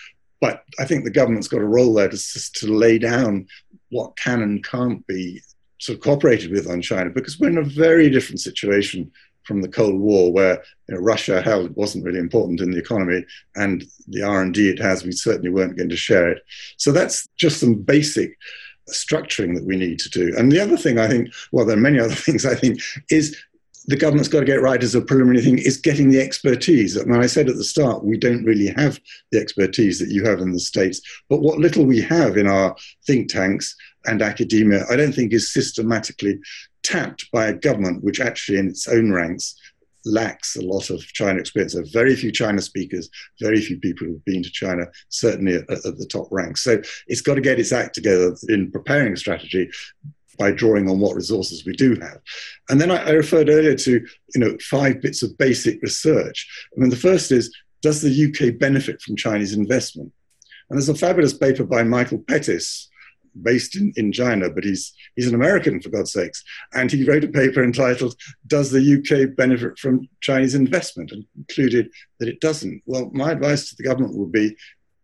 But 0.41 0.65
I 0.79 0.85
think 0.85 1.05
the 1.05 1.11
government's 1.11 1.49
got 1.49 1.61
a 1.61 1.67
role 1.67 1.95
there 1.95 2.09
to, 2.09 2.53
to 2.55 2.67
lay 2.73 2.99
down 2.99 3.47
what 3.91 4.17
can 4.17 4.43
and 4.43 4.65
can't 4.65 5.07
be 5.07 5.43
sort 5.83 5.99
of 5.99 6.05
cooperated 6.05 6.53
with 6.53 6.71
on 6.71 6.81
China 6.81 7.11
because 7.11 7.41
we're 7.41 7.49
in 7.49 7.59
a 7.59 7.65
very 7.65 8.09
different 8.09 8.39
situation 8.39 9.11
from 9.43 9.63
the 9.63 9.69
Cold 9.69 9.99
War, 9.99 10.33
where 10.33 10.63
you 10.89 10.95
know, 10.95 11.01
Russia 11.01 11.43
held 11.43 11.75
wasn't 11.75 12.05
really 12.05 12.21
important 12.21 12.61
in 12.61 12.71
the 12.71 12.79
economy, 12.79 13.27
and 13.57 13.85
the 14.07 14.23
R 14.23 14.41
and 14.41 14.55
D 14.55 14.69
it 14.69 14.79
has, 14.79 15.05
we 15.05 15.11
certainly 15.11 15.51
weren't 15.51 15.77
going 15.77 15.89
to 15.89 15.97
share 15.97 16.29
it. 16.29 16.45
So 16.77 16.93
that's 16.93 17.27
just 17.37 17.59
some 17.59 17.75
basic 17.75 18.39
structuring 18.89 19.57
that 19.57 19.65
we 19.65 19.77
need 19.77 19.99
to 19.99 20.09
do. 20.11 20.33
And 20.39 20.53
the 20.53 20.61
other 20.61 20.77
thing 20.77 21.01
I 21.01 21.09
think, 21.09 21.33
well, 21.51 21.67
there 21.67 21.77
are 21.77 21.81
many 21.81 21.99
other 21.99 22.15
things 22.27 22.47
I 22.47 22.55
think, 22.55 22.81
is 23.11 23.37
the 23.87 23.97
government's 23.97 24.29
got 24.29 24.41
to 24.41 24.47
get 24.47 24.63
right 24.63 24.83
as 24.83 24.95
a 24.95 25.01
preliminary 25.01 25.43
thing 25.45 25.59
is 25.59 25.77
getting 25.77 26.11
the 26.11 26.21
expertise. 26.21 26.97
And 26.97 27.15
I 27.17 27.27
said 27.27 27.49
at 27.49 27.57
the 27.57 27.65
start, 27.65 28.05
we 28.05 28.17
don't 28.17 28.45
really 28.45 28.69
have 28.69 29.01
the 29.33 29.41
expertise 29.41 29.99
that 29.99 30.11
you 30.11 30.25
have 30.25 30.41
in 30.41 30.53
the 30.53 30.61
States. 30.61 31.01
But 31.29 31.41
what 31.41 31.59
little 31.59 31.85
we 31.85 32.01
have 32.03 32.37
in 32.37 32.47
our 32.47 32.77
think 33.07 33.29
tanks 33.29 33.75
and 34.07 34.23
academia, 34.23 34.85
I 34.91 34.97
don't 34.97 35.13
think 35.13 35.33
is 35.33 35.53
systematically 35.53 36.39
tapped 36.83 37.31
by 37.33 37.47
a 37.47 37.55
government 37.55 38.05
which 38.05 38.21
actually, 38.21 38.59
in 38.59 38.69
its 38.69 38.87
own 38.87 39.13
ranks, 39.13 39.57
lacks 40.05 40.57
a 40.57 40.63
lot 40.63 40.91
of 40.91 41.01
China 41.13 41.39
experience. 41.39 41.75
There 41.75 41.83
are 41.83 41.87
very 41.93 42.17
few 42.17 42.33
China 42.33 42.61
speakers, 42.61 43.09
very 43.41 43.61
few 43.61 43.79
people 43.79 44.07
who've 44.07 44.25
been 44.25 44.43
to 44.43 44.51
China, 44.51 44.87
certainly 45.09 45.57
at, 45.57 45.71
at 45.71 45.99
the 45.99 46.09
top 46.11 46.29
ranks. 46.31 46.65
So 46.65 46.81
it's 47.07 47.21
got 47.21 47.35
to 47.35 47.41
get 47.41 47.61
its 47.61 47.73
act 47.73 47.95
together 47.95 48.37
in 48.49 48.71
preparing 48.71 49.13
a 49.13 49.17
strategy 49.17 49.71
by 50.43 50.51
drawing 50.51 50.91
on 50.91 50.99
what 50.99 51.15
resources 51.15 51.65
we 51.65 51.73
do 51.73 51.95
have. 52.01 52.19
And 52.69 52.81
then 52.81 52.91
I, 52.91 52.97
I 52.97 53.11
referred 53.11 53.49
earlier 53.49 53.77
to 53.77 53.93
you 54.35 54.41
know 54.41 54.57
five 54.61 55.01
bits 55.01 55.23
of 55.23 55.39
basic 55.39 55.81
research. 55.83 56.39
I 56.75 56.81
mean, 56.81 56.91
the 56.91 57.05
first 57.09 57.31
is 57.31 57.55
does 57.81 58.01
the 58.03 58.17
UK 58.27 58.59
benefit 58.59 59.01
from 59.01 59.15
Chinese 59.17 59.53
investment? 59.53 60.13
And 60.69 60.79
there's 60.79 60.89
a 60.89 60.95
fabulous 61.07 61.35
paper 61.35 61.65
by 61.65 61.83
Michael 61.83 62.25
Pettis 62.27 62.89
based 63.41 63.77
in, 63.77 63.93
in 63.97 64.13
China, 64.13 64.51
but 64.51 64.65
he's, 64.65 64.93
he's 65.17 65.27
an 65.27 65.35
American, 65.35 65.81
for 65.81 65.91
God's 65.91 66.13
sakes. 66.13 66.45
And 66.75 66.91
he 66.91 67.05
wrote 67.05 67.25
a 67.25 67.29
paper 67.29 67.63
entitled, 67.63 68.15
Does 68.47 68.71
the 68.71 68.85
UK 68.97 69.37
benefit 69.37 69.79
from 69.79 70.09
Chinese 70.21 70.55
investment? 70.55 71.13
and 71.13 71.25
concluded 71.35 71.91
that 72.19 72.29
it 72.29 72.41
doesn't. 72.41 72.83
Well, 72.87 73.11
my 73.13 73.33
advice 73.33 73.69
to 73.69 73.77
the 73.77 73.85
government 73.85 74.17
would 74.17 74.33
be 74.33 74.57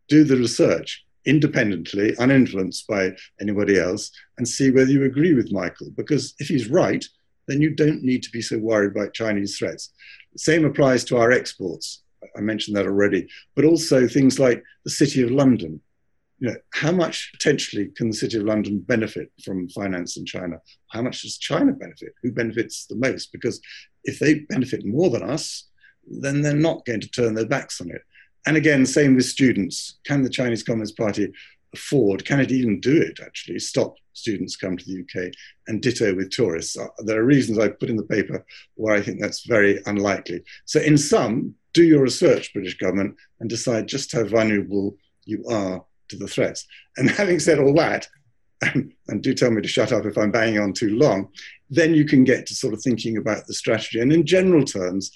do 0.09 0.25
the 0.25 0.37
research 0.37 1.05
independently, 1.25 2.15
uninfluenced 2.19 2.87
by 2.87 3.13
anybody 3.41 3.79
else, 3.79 4.11
and 4.37 4.47
see 4.47 4.71
whether 4.71 4.91
you 4.91 5.05
agree 5.05 5.35
with 5.35 5.53
Michael. 5.53 5.91
Because 5.97 6.35
if 6.39 6.49
he's 6.49 6.69
right, 6.69 7.05
then 7.47 7.61
you 7.61 7.75
don't 7.75 8.03
need 8.03 8.23
to 8.23 8.31
be 8.31 8.43
so 8.43 8.59
worried 8.59 8.93
about 8.93 9.15
Chinese 9.15 9.59
threats. 9.59 9.93
Same 10.37 10.65
applies 10.65 11.05
to 11.05 11.17
our 11.17 11.33
exports. 11.33 12.03
I 12.37 12.41
mentioned 12.41 12.77
that 12.77 12.87
already, 12.87 13.29
but 13.55 13.65
also 13.65 14.07
things 14.07 14.39
like 14.39 14.63
the 14.85 14.91
City 14.91 15.23
of 15.23 15.31
London 15.31 15.81
you 16.39 16.49
know, 16.49 16.57
how 16.73 16.93
much 16.93 17.31
potentially 17.33 17.91
can 17.97 18.11
the 18.11 18.17
City 18.17 18.39
of 18.39 18.45
London 18.45 18.79
benefit 18.79 19.33
from 19.45 19.69
finance 19.71 20.17
in 20.17 20.25
China? 20.25 20.61
How 20.89 21.03
much 21.03 21.23
does 21.23 21.37
China 21.37 21.73
benefit? 21.73 22.15
Who 22.23 22.31
benefits 22.33 22.87
the 22.87 22.97
most? 22.97 23.33
Because 23.33 23.61
if 24.05 24.19
they 24.19 24.41
benefit 24.41 24.87
more 24.87 25.11
than 25.11 25.23
us, 25.23 25.69
then 26.07 26.43
they're 26.43 26.55
not 26.55 26.85
going 26.85 27.01
to 27.01 27.11
turn 27.11 27.35
their 27.35 27.47
backs 27.47 27.81
on 27.81 27.91
it. 27.91 28.03
And 28.47 28.57
again, 28.57 28.87
same 28.87 29.15
with 29.15 29.25
students. 29.25 29.99
Can 30.05 30.23
the 30.23 30.31
Chinese 30.31 30.63
Communist 30.63 30.97
Party 30.97 31.33
afford, 31.75 32.25
can 32.25 32.41
it 32.41 32.51
even 32.51 32.81
do 32.81 32.97
it 33.01 33.21
actually, 33.23 33.59
stop 33.59 33.95
students 34.15 34.57
come 34.57 34.77
to 34.77 34.85
the 34.85 35.01
UK 35.03 35.33
and 35.67 35.83
ditto 35.83 36.15
with 36.15 36.31
tourists? 36.31 36.79
Uh, 36.79 36.87
there 37.05 37.21
are 37.21 37.25
reasons 37.25 37.59
I 37.59 37.69
put 37.69 37.91
in 37.91 37.97
the 37.97 38.05
paper 38.05 38.45
where 38.75 38.95
I 38.95 39.03
think 39.03 39.21
that's 39.21 39.47
very 39.47 39.81
unlikely. 39.87 40.43
So 40.65 40.81
in 40.81 40.97
sum, 40.97 41.55
do 41.75 41.85
your 41.85 42.03
research, 42.03 42.53
British 42.53 42.79
government, 42.79 43.17
and 43.41 43.51
decide 43.51 43.87
just 43.87 44.13
how 44.13 44.25
vulnerable 44.25 44.97
you 45.27 45.45
are 45.51 45.85
to 46.09 46.17
the 46.17 46.27
threats. 46.27 46.67
And 46.97 47.11
having 47.23 47.39
said 47.39 47.59
all 47.59 47.75
that, 47.75 48.09
and, 48.63 48.93
and 49.07 49.23
do 49.23 49.35
tell 49.35 49.53
me 49.53 49.63
to 49.63 49.69
shut 49.69 49.93
up 49.93 50.05
if 50.05 50.19
I'm 50.19 50.33
banging 50.33 50.59
on 50.59 50.73
too 50.73 50.97
long, 50.97 51.29
then 51.71 51.95
you 51.95 52.05
can 52.05 52.25
get 52.25 52.47
to 52.47 52.55
sort 52.55 52.75
of 52.75 52.83
thinking 52.83 53.17
about 53.17 53.47
the 53.47 53.55
strategy. 53.55 54.01
And 54.01 54.13
in 54.13 54.27
general 54.27 54.65
terms, 54.65 55.13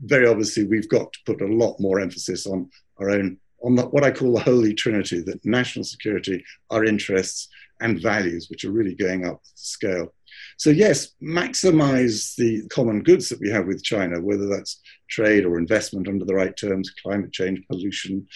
very 0.00 0.26
obviously, 0.26 0.64
we've 0.64 0.88
got 0.88 1.12
to 1.12 1.18
put 1.26 1.40
a 1.40 1.46
lot 1.46 1.78
more 1.80 2.00
emphasis 2.00 2.46
on 2.46 2.70
our 2.98 3.10
own, 3.10 3.38
on 3.62 3.74
the, 3.74 3.82
what 3.86 4.04
I 4.04 4.10
call 4.10 4.32
the 4.32 4.40
holy 4.40 4.74
trinity 4.74 5.20
that 5.22 5.44
national 5.44 5.84
security, 5.84 6.44
our 6.70 6.84
interests, 6.84 7.48
and 7.80 8.00
values, 8.00 8.48
which 8.48 8.64
are 8.64 8.70
really 8.70 8.94
going 8.94 9.26
up 9.26 9.42
the 9.42 9.50
scale. 9.54 10.14
So, 10.56 10.70
yes, 10.70 11.14
maximize 11.22 12.34
the 12.36 12.66
common 12.68 13.02
goods 13.02 13.28
that 13.28 13.40
we 13.40 13.50
have 13.50 13.66
with 13.66 13.82
China, 13.82 14.20
whether 14.20 14.46
that's 14.48 14.80
trade 15.08 15.44
or 15.44 15.58
investment 15.58 16.08
under 16.08 16.24
the 16.24 16.34
right 16.34 16.56
terms, 16.56 16.90
climate 17.02 17.32
change, 17.32 17.62
pollution, 17.68 18.26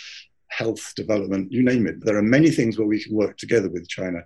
health 0.48 0.92
development, 0.96 1.50
you 1.50 1.62
name 1.62 1.86
it. 1.86 2.04
There 2.04 2.16
are 2.16 2.22
many 2.22 2.50
things 2.50 2.78
where 2.78 2.88
we 2.88 3.02
can 3.02 3.14
work 3.14 3.36
together 3.38 3.70
with 3.70 3.88
China, 3.88 4.20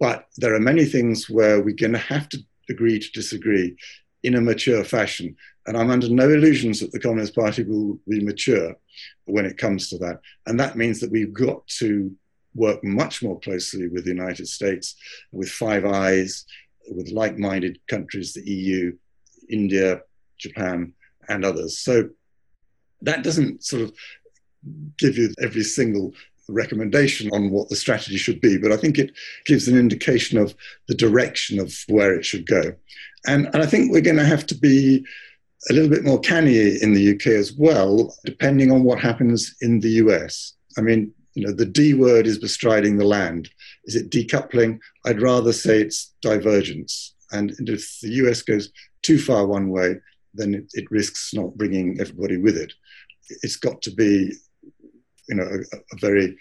but 0.00 0.26
there 0.36 0.54
are 0.54 0.60
many 0.60 0.84
things 0.84 1.28
where 1.28 1.60
we're 1.60 1.74
going 1.74 1.92
to 1.92 1.98
have 1.98 2.28
to 2.30 2.38
agree 2.70 2.98
to 2.98 3.10
disagree 3.12 3.76
in 4.22 4.34
a 4.34 4.40
mature 4.40 4.84
fashion. 4.84 5.36
And 5.66 5.76
I'm 5.76 5.90
under 5.90 6.08
no 6.08 6.28
illusions 6.28 6.80
that 6.80 6.92
the 6.92 7.00
Communist 7.00 7.34
Party 7.34 7.62
will 7.64 7.98
be 8.08 8.24
mature 8.24 8.76
when 9.24 9.44
it 9.44 9.58
comes 9.58 9.88
to 9.90 9.98
that. 9.98 10.20
And 10.46 10.58
that 10.60 10.76
means 10.76 11.00
that 11.00 11.10
we've 11.10 11.32
got 11.32 11.66
to 11.78 12.14
work 12.54 12.82
much 12.82 13.22
more 13.22 13.38
closely 13.40 13.88
with 13.88 14.04
the 14.04 14.10
United 14.10 14.48
States, 14.48 14.96
with 15.32 15.50
Five 15.50 15.84
Eyes, 15.84 16.46
with 16.90 17.10
like 17.10 17.38
minded 17.38 17.78
countries, 17.88 18.32
the 18.32 18.48
EU, 18.48 18.96
India, 19.48 20.00
Japan, 20.38 20.92
and 21.28 21.44
others. 21.44 21.78
So 21.78 22.10
that 23.02 23.22
doesn't 23.22 23.64
sort 23.64 23.82
of 23.82 23.92
give 24.98 25.16
you 25.16 25.34
every 25.40 25.62
single 25.62 26.14
recommendation 26.48 27.30
on 27.32 27.50
what 27.50 27.68
the 27.68 27.76
strategy 27.76 28.16
should 28.16 28.40
be, 28.40 28.56
but 28.56 28.72
I 28.72 28.76
think 28.76 28.98
it 28.98 29.12
gives 29.44 29.68
an 29.68 29.78
indication 29.78 30.38
of 30.38 30.54
the 30.86 30.94
direction 30.94 31.58
of 31.58 31.74
where 31.88 32.14
it 32.14 32.24
should 32.24 32.46
go. 32.46 32.74
And, 33.26 33.46
and 33.46 33.62
I 33.62 33.66
think 33.66 33.90
we're 33.90 34.00
going 34.00 34.16
to 34.16 34.24
have 34.24 34.46
to 34.46 34.54
be 34.54 35.04
a 35.70 35.72
little 35.72 35.90
bit 35.90 36.04
more 36.04 36.20
canny 36.20 36.80
in 36.80 36.92
the 36.92 37.14
UK 37.14 37.28
as 37.28 37.52
well, 37.52 38.14
depending 38.24 38.70
on 38.70 38.84
what 38.84 39.00
happens 39.00 39.54
in 39.60 39.80
the 39.80 39.90
US. 39.90 40.54
I 40.78 40.80
mean, 40.80 41.12
you 41.34 41.46
know, 41.46 41.52
the 41.52 41.66
D 41.66 41.94
word 41.94 42.26
is 42.26 42.38
bestriding 42.38 42.96
the 42.96 43.04
land. 43.04 43.50
Is 43.84 43.96
it 43.96 44.10
decoupling? 44.10 44.78
I'd 45.04 45.20
rather 45.22 45.52
say 45.52 45.80
it's 45.80 46.14
divergence. 46.22 47.14
And 47.32 47.52
if 47.58 47.98
the 48.00 48.10
US 48.10 48.42
goes 48.42 48.70
too 49.02 49.18
far 49.18 49.46
one 49.46 49.68
way, 49.68 49.96
then 50.34 50.54
it, 50.54 50.64
it 50.72 50.90
risks 50.90 51.32
not 51.34 51.56
bringing 51.56 52.00
everybody 52.00 52.36
with 52.36 52.56
it. 52.56 52.72
It's 53.42 53.56
got 53.56 53.82
to 53.82 53.90
be, 53.90 54.32
you 55.28 55.34
know, 55.34 55.44
a, 55.44 55.76
a 55.76 55.98
very 55.98 56.36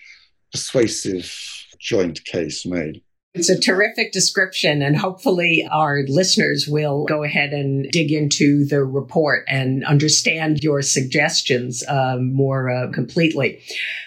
persuasive 0.51 1.31
joint 1.79 2.23
case 2.25 2.65
made. 2.65 3.01
It's 3.35 3.49
a 3.49 3.59
terrific 3.59 4.13
description, 4.13 4.81
and 4.81 4.95
hopefully, 4.95 5.67
our 5.69 6.03
listeners 6.07 6.69
will 6.69 7.03
go 7.03 7.21
ahead 7.23 7.51
and 7.51 7.85
dig 7.91 8.13
into 8.13 8.63
the 8.63 8.81
report 8.85 9.43
and 9.49 9.83
understand 9.83 10.63
your 10.63 10.81
suggestions 10.81 11.83
um, 11.89 12.31
more 12.31 12.69
uh, 12.69 12.91
completely. 12.93 13.61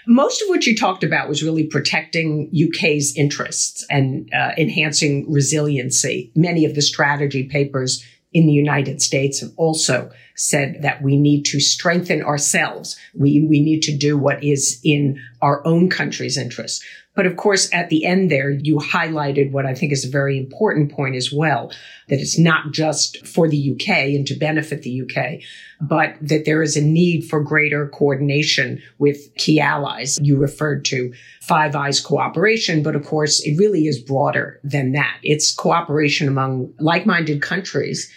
Most 0.07 0.41
of 0.41 0.49
what 0.49 0.65
you 0.65 0.75
talked 0.75 1.05
about 1.05 1.29
was 1.29 1.43
really 1.43 1.67
protecting 1.67 2.51
UK's 2.55 3.15
interests 3.17 3.85
and 3.91 4.33
uh, 4.33 4.53
enhancing 4.57 5.31
resiliency. 5.31 6.33
Many 6.35 6.65
of 6.65 6.75
the 6.75 6.81
strategy 6.81 7.45
papers 7.45 8.03
in 8.33 8.47
the 8.47 8.53
United 8.53 9.03
States 9.03 9.41
have 9.41 9.53
also 9.59 10.11
said 10.37 10.81
that 10.81 11.03
we 11.03 11.17
need 11.19 11.43
to 11.43 11.61
strengthen 11.61 12.23
ourselves. 12.23 12.97
We, 13.15 13.47
we 13.47 13.61
need 13.61 13.83
to 13.83 13.97
do 13.97 14.17
what 14.17 14.43
is 14.43 14.81
in 14.85 15.21
our 15.43 15.67
own 15.67 15.91
country's 15.91 16.39
interests. 16.39 16.83
But 17.19 17.27
of 17.27 17.37
course, 17.37 17.69
at 17.73 17.89
the 17.89 18.05
end 18.05 18.31
there, 18.31 18.49
you 18.49 18.77
highlighted 18.77 19.51
what 19.51 19.67
I 19.67 19.75
think 19.75 19.91
is 19.91 20.05
a 20.05 20.09
very 20.09 20.39
important 20.39 20.93
point 20.93 21.17
as 21.17 21.33
well, 21.33 21.73
that 22.07 22.21
it's 22.21 22.39
not 22.39 22.71
just 22.71 23.27
for 23.27 23.49
the 23.49 23.73
UK 23.73 23.89
and 24.15 24.25
to 24.29 24.37
benefit 24.37 24.83
the 24.83 25.03
UK, 25.03 25.41
but 25.81 26.15
that 26.21 26.45
there 26.45 26.63
is 26.63 26.77
a 26.77 26.81
need 26.81 27.23
for 27.23 27.43
greater 27.43 27.89
coordination 27.89 28.81
with 28.99 29.35
key 29.35 29.59
allies. 29.59 30.17
You 30.23 30.37
referred 30.37 30.85
to 30.85 31.13
Five 31.41 31.75
Eyes 31.75 31.99
cooperation, 31.99 32.85
but 32.85 32.95
of 32.95 33.05
course, 33.05 33.45
it 33.45 33.59
really 33.59 33.89
is 33.89 33.99
broader 33.99 34.61
than 34.63 34.93
that. 34.93 35.17
It's 35.25 35.53
cooperation 35.53 36.29
among 36.29 36.73
like-minded 36.79 37.43
countries 37.43 38.13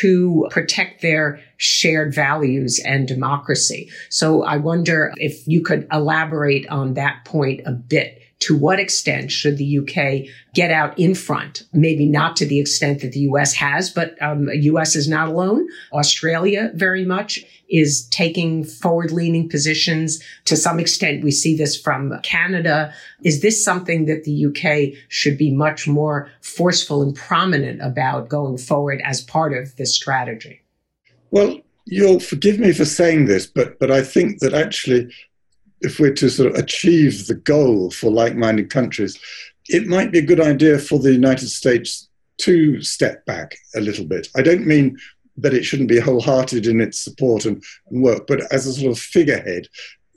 to 0.00 0.46
protect 0.50 1.00
their 1.00 1.40
shared 1.56 2.14
values 2.14 2.78
and 2.84 3.08
democracy. 3.08 3.90
So 4.10 4.42
I 4.42 4.58
wonder 4.58 5.14
if 5.16 5.48
you 5.48 5.62
could 5.62 5.86
elaborate 5.90 6.68
on 6.68 6.92
that 6.94 7.24
point 7.24 7.62
a 7.64 7.72
bit 7.72 8.20
to 8.44 8.54
what 8.54 8.78
extent 8.78 9.32
should 9.32 9.56
the 9.56 9.78
UK 9.78 10.30
get 10.54 10.70
out 10.70 10.98
in 10.98 11.14
front? 11.14 11.62
Maybe 11.72 12.04
not 12.04 12.36
to 12.36 12.46
the 12.46 12.60
extent 12.60 13.00
that 13.00 13.12
the 13.12 13.20
US 13.20 13.54
has, 13.54 13.88
but 13.88 14.20
um, 14.20 14.50
US 14.52 14.94
is 14.94 15.08
not 15.08 15.28
alone. 15.28 15.66
Australia 15.94 16.70
very 16.74 17.06
much 17.06 17.42
is 17.70 18.06
taking 18.08 18.62
forward 18.62 19.10
leaning 19.10 19.48
positions. 19.48 20.22
To 20.44 20.58
some 20.58 20.78
extent, 20.78 21.24
we 21.24 21.30
see 21.30 21.56
this 21.56 21.74
from 21.74 22.12
Canada. 22.22 22.92
Is 23.22 23.40
this 23.40 23.64
something 23.64 24.04
that 24.04 24.24
the 24.24 24.46
UK 24.46 25.02
should 25.08 25.38
be 25.38 25.50
much 25.50 25.88
more 25.88 26.30
forceful 26.42 27.00
and 27.00 27.16
prominent 27.16 27.80
about 27.80 28.28
going 28.28 28.58
forward 28.58 29.00
as 29.06 29.22
part 29.22 29.54
of 29.54 29.74
this 29.76 29.94
strategy? 29.94 30.60
Well, 31.30 31.60
you'll 31.86 32.20
forgive 32.20 32.58
me 32.58 32.74
for 32.74 32.84
saying 32.84 33.24
this, 33.24 33.46
but, 33.46 33.78
but 33.78 33.90
I 33.90 34.02
think 34.02 34.40
that 34.40 34.52
actually 34.52 35.10
if 35.80 36.00
we're 36.00 36.14
to 36.14 36.30
sort 36.30 36.52
of 36.52 36.56
achieve 36.56 37.26
the 37.26 37.34
goal 37.34 37.90
for 37.90 38.10
like-minded 38.10 38.70
countries, 38.70 39.18
it 39.68 39.86
might 39.86 40.12
be 40.12 40.18
a 40.18 40.26
good 40.26 40.40
idea 40.40 40.78
for 40.78 40.98
the 40.98 41.12
United 41.12 41.48
States 41.48 42.08
to 42.38 42.82
step 42.82 43.24
back 43.26 43.56
a 43.74 43.80
little 43.80 44.04
bit. 44.04 44.28
I 44.36 44.42
don't 44.42 44.66
mean 44.66 44.98
that 45.36 45.54
it 45.54 45.64
shouldn't 45.64 45.88
be 45.88 45.98
wholehearted 45.98 46.66
in 46.66 46.80
its 46.80 46.98
support 46.98 47.44
and, 47.44 47.62
and 47.90 48.02
work, 48.02 48.26
but 48.26 48.40
as 48.52 48.66
a 48.66 48.72
sort 48.72 48.92
of 48.92 48.98
figurehead, 48.98 49.68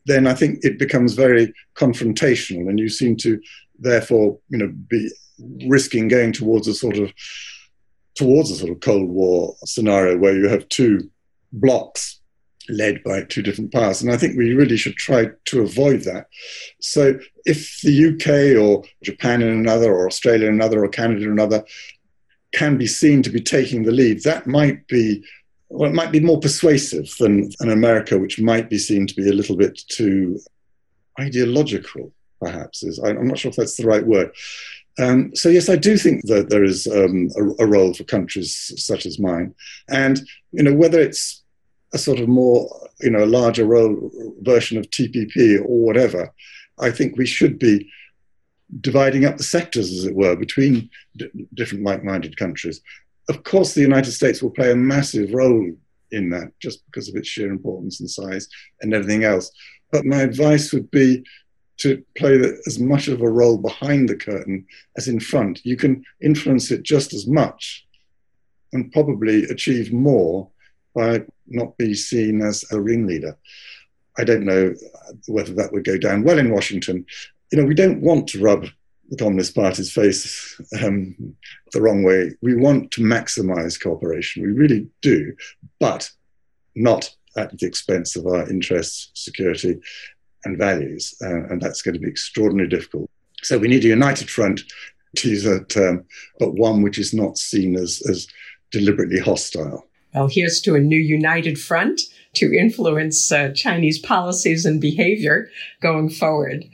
then 0.06 0.28
I 0.28 0.34
think 0.34 0.60
it 0.64 0.80
becomes 0.80 1.14
very 1.14 1.54
confrontational, 1.76 2.70
and 2.70 2.80
you 2.80 2.90
seem 2.90 3.18
to 3.18 3.42
therefore, 3.80 4.40
you 4.50 4.58
know, 4.58 4.68
be 4.68 5.12
risking 5.68 6.08
going 6.08 6.32
towards 6.32 6.68
a 6.68 6.74
sort 6.74 6.98
of 6.98 7.12
towards 8.16 8.50
a 8.50 8.56
sort 8.56 8.72
of 8.72 8.80
Cold 8.80 9.10
War 9.10 9.56
scenario 9.66 10.18
where 10.18 10.36
you 10.36 10.48
have 10.48 10.68
two 10.70 11.10
blocks 11.54 12.17
led 12.70 13.04
by 13.04 13.24
two 13.24 13.42
different 13.42 13.72
powers. 13.72 14.02
And 14.02 14.12
I 14.12 14.18
think 14.18 14.38
we 14.38 14.54
really 14.54 14.78
should 14.78 14.96
try 14.96 15.32
to 15.46 15.62
avoid 15.62 16.02
that. 16.02 16.28
So 16.80 17.20
if 17.46 17.80
the 17.82 18.10
UK 18.10 18.62
or 18.62 18.84
Japan 19.04 19.42
in 19.42 19.50
another, 19.50 19.94
or 19.94 20.08
Australia 20.08 20.48
in 20.48 20.54
another, 20.54 20.84
or 20.84 20.90
Canada 20.90 21.24
in 21.26 21.32
another 21.32 21.64
can 22.54 22.78
be 22.78 22.88
seen 22.88 23.22
to 23.24 23.30
be 23.30 23.42
taking 23.42 23.84
the 23.84 23.92
lead, 23.92 24.24
that 24.24 24.48
might 24.48 24.88
be. 24.88 25.24
Well, 25.70 25.90
it 25.90 25.96
might 25.96 26.14
be 26.14 26.22
more 26.22 26.40
persuasive 26.40 27.14
than 27.20 27.52
an 27.60 27.72
America, 27.72 28.18
which 28.18 28.40
might 28.40 28.70
be 28.70 28.78
seen 28.78 29.06
to 29.06 29.14
be 29.14 29.28
a 29.28 29.34
little 29.34 29.58
bit 29.58 29.78
too 29.90 30.40
ideological, 31.20 32.14
perhaps. 32.40 32.84
Is 32.84 33.00
I'm 33.00 33.28
not 33.28 33.38
sure 33.38 33.50
if 33.50 33.58
that's 33.58 33.76
the 33.76 33.86
right 33.86 34.06
word. 34.06 34.32
Um, 35.00 35.36
so 35.36 35.50
yes, 35.50 35.70
I 35.70 35.76
do 35.76 35.98
think 35.98 36.26
that 36.28 36.50
there 36.50 36.64
is 36.64 36.88
um, 36.88 37.30
a, 37.38 37.64
a, 37.64 37.68
role 37.68 37.94
for 37.94 38.04
countries 38.04 38.74
such 38.78 39.06
as 39.06 39.20
mine, 39.20 39.54
and 39.90 40.20
you 40.52 40.64
know 40.64 40.74
whether 40.74 41.00
it's 41.00 41.44
a 41.94 41.98
sort 41.98 42.20
of 42.20 42.28
more, 42.28 42.70
you 43.00 43.10
know, 43.10 43.24
a 43.24 43.26
larger 43.26 43.66
role 43.66 44.12
version 44.42 44.78
of 44.78 44.90
TPP 44.90 45.60
or 45.60 45.86
whatever, 45.86 46.34
I 46.80 46.92
think 46.92 47.18
we 47.18 47.26
should 47.26 47.58
be 47.58 47.90
dividing 48.82 49.26
up 49.26 49.38
the 49.38 49.44
sectors, 49.44 49.92
as 49.92 50.06
it 50.06 50.16
were, 50.16 50.36
between 50.36 50.90
d- 51.16 51.30
different 51.54 51.86
like-minded 51.86 52.38
countries. 52.38 52.82
Of 53.30 53.44
course, 53.44 53.74
the 53.74 53.82
United 53.82 54.12
States 54.12 54.42
will 54.42 54.52
play 54.52 54.72
a 54.72 54.76
massive 54.76 55.34
role 55.34 55.72
in 56.12 56.30
that, 56.32 56.52
just 56.60 56.86
because 56.86 57.10
of 57.10 57.16
its 57.16 57.28
sheer 57.28 57.50
importance 57.50 58.00
and 58.00 58.10
size 58.10 58.48
and 58.82 58.94
everything 58.94 59.24
else. 59.24 59.52
But 59.92 60.06
my 60.06 60.22
advice 60.22 60.74
would 60.74 60.92
be 60.92 61.24
to 61.78 62.04
play 62.18 62.40
as 62.66 62.80
much 62.80 63.08
of 63.08 63.22
a 63.22 63.30
role 63.30 63.58
behind 63.58 64.10
the 64.10 64.16
curtain 64.16 64.66
as 64.98 65.08
in 65.08 65.20
front. 65.20 65.62
You 65.64 65.78
can 65.78 66.04
influence 66.22 66.72
it 66.72 66.84
just 66.84 67.14
as 67.14 67.28
much 67.28 67.86
and 68.74 68.92
probably 68.92 69.44
achieve 69.46 69.94
more 69.94 70.50
by 70.96 71.24
not 71.48 71.78
be 71.78 71.94
seen 71.94 72.42
as 72.42 72.64
a 72.72 72.80
ringleader. 72.80 73.38
I 74.18 74.24
don't 74.24 74.46
know 74.46 74.74
whether 75.28 75.54
that 75.54 75.72
would 75.72 75.86
go 75.86 75.98
down 75.98 76.24
well 76.24 76.40
in 76.40 76.52
Washington. 76.52 77.06
You 77.52 77.60
know, 77.60 77.66
we 77.66 77.76
don't 77.76 78.02
want 78.02 78.28
to 78.30 78.42
rub 78.42 78.66
the 79.10 79.18
Communist 79.18 79.56
Party's 79.56 79.92
face 79.92 80.60
um, 80.84 81.16
the 81.72 81.82
wrong 81.82 82.04
way. 82.04 82.34
We 82.42 82.56
want 82.56 82.92
to 82.92 83.02
maximize 83.02 83.82
cooperation. 83.82 84.44
We 84.44 84.52
really 84.52 84.88
do, 85.02 85.34
but 85.80 86.10
not 86.76 87.10
at 87.38 87.58
the 87.58 87.68
expense 87.68 88.16
of 88.16 88.26
our 88.26 88.50
interests, 88.50 89.12
security, 89.14 89.80
and 90.44 90.58
values. 90.58 91.16
Uh, 91.24 91.46
and 91.46 91.62
that's 91.62 91.82
going 91.82 91.94
to 91.94 92.00
be 92.00 92.10
extraordinarily 92.10 92.70
difficult. 92.70 93.10
So 93.44 93.58
we 93.58 93.68
need 93.68 93.86
a 93.86 93.90
united 93.90 94.30
front, 94.30 94.62
to 95.16 95.30
use 95.30 95.44
that 95.44 95.70
term, 95.70 96.06
but 96.40 96.56
one 96.56 96.82
which 96.82 96.98
is 96.98 97.14
not 97.14 97.38
seen 97.38 97.76
as, 97.76 98.02
as 98.10 98.28
deliberately 98.72 99.20
hostile. 99.20 99.87
Well, 100.14 100.28
here's 100.28 100.62
to 100.62 100.76
a 100.76 100.80
new 100.80 100.98
united 100.98 101.60
front 101.60 102.02
to 102.36 102.54
influence 102.54 103.32
uh, 103.32 103.52
Chinese 103.54 104.00
policies 104.00 104.66
and 104.66 104.80
behavior 104.80 105.50
going 105.82 106.10
forward. 106.10 106.66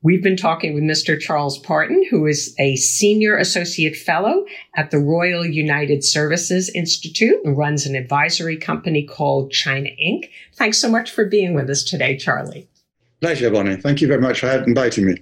We've 0.00 0.22
been 0.22 0.36
talking 0.36 0.74
with 0.74 0.84
Mr. 0.84 1.18
Charles 1.18 1.58
Parton, 1.58 2.04
who 2.08 2.26
is 2.26 2.54
a 2.60 2.76
senior 2.76 3.36
associate 3.36 3.96
fellow 3.96 4.44
at 4.76 4.92
the 4.92 4.98
Royal 4.98 5.44
United 5.44 6.04
Services 6.04 6.70
Institute 6.72 7.36
and 7.44 7.58
runs 7.58 7.84
an 7.84 7.96
advisory 7.96 8.56
company 8.56 9.02
called 9.02 9.50
China 9.50 9.90
Inc. 10.00 10.30
Thanks 10.54 10.78
so 10.78 10.88
much 10.88 11.10
for 11.10 11.24
being 11.24 11.52
with 11.52 11.68
us 11.68 11.82
today, 11.82 12.16
Charlie. 12.16 12.68
Pleasure, 13.20 13.50
Bonnie. 13.50 13.74
Thank 13.74 14.00
you 14.00 14.06
very 14.06 14.20
much 14.20 14.40
for 14.40 14.62
inviting 14.64 15.06
me. 15.06 15.16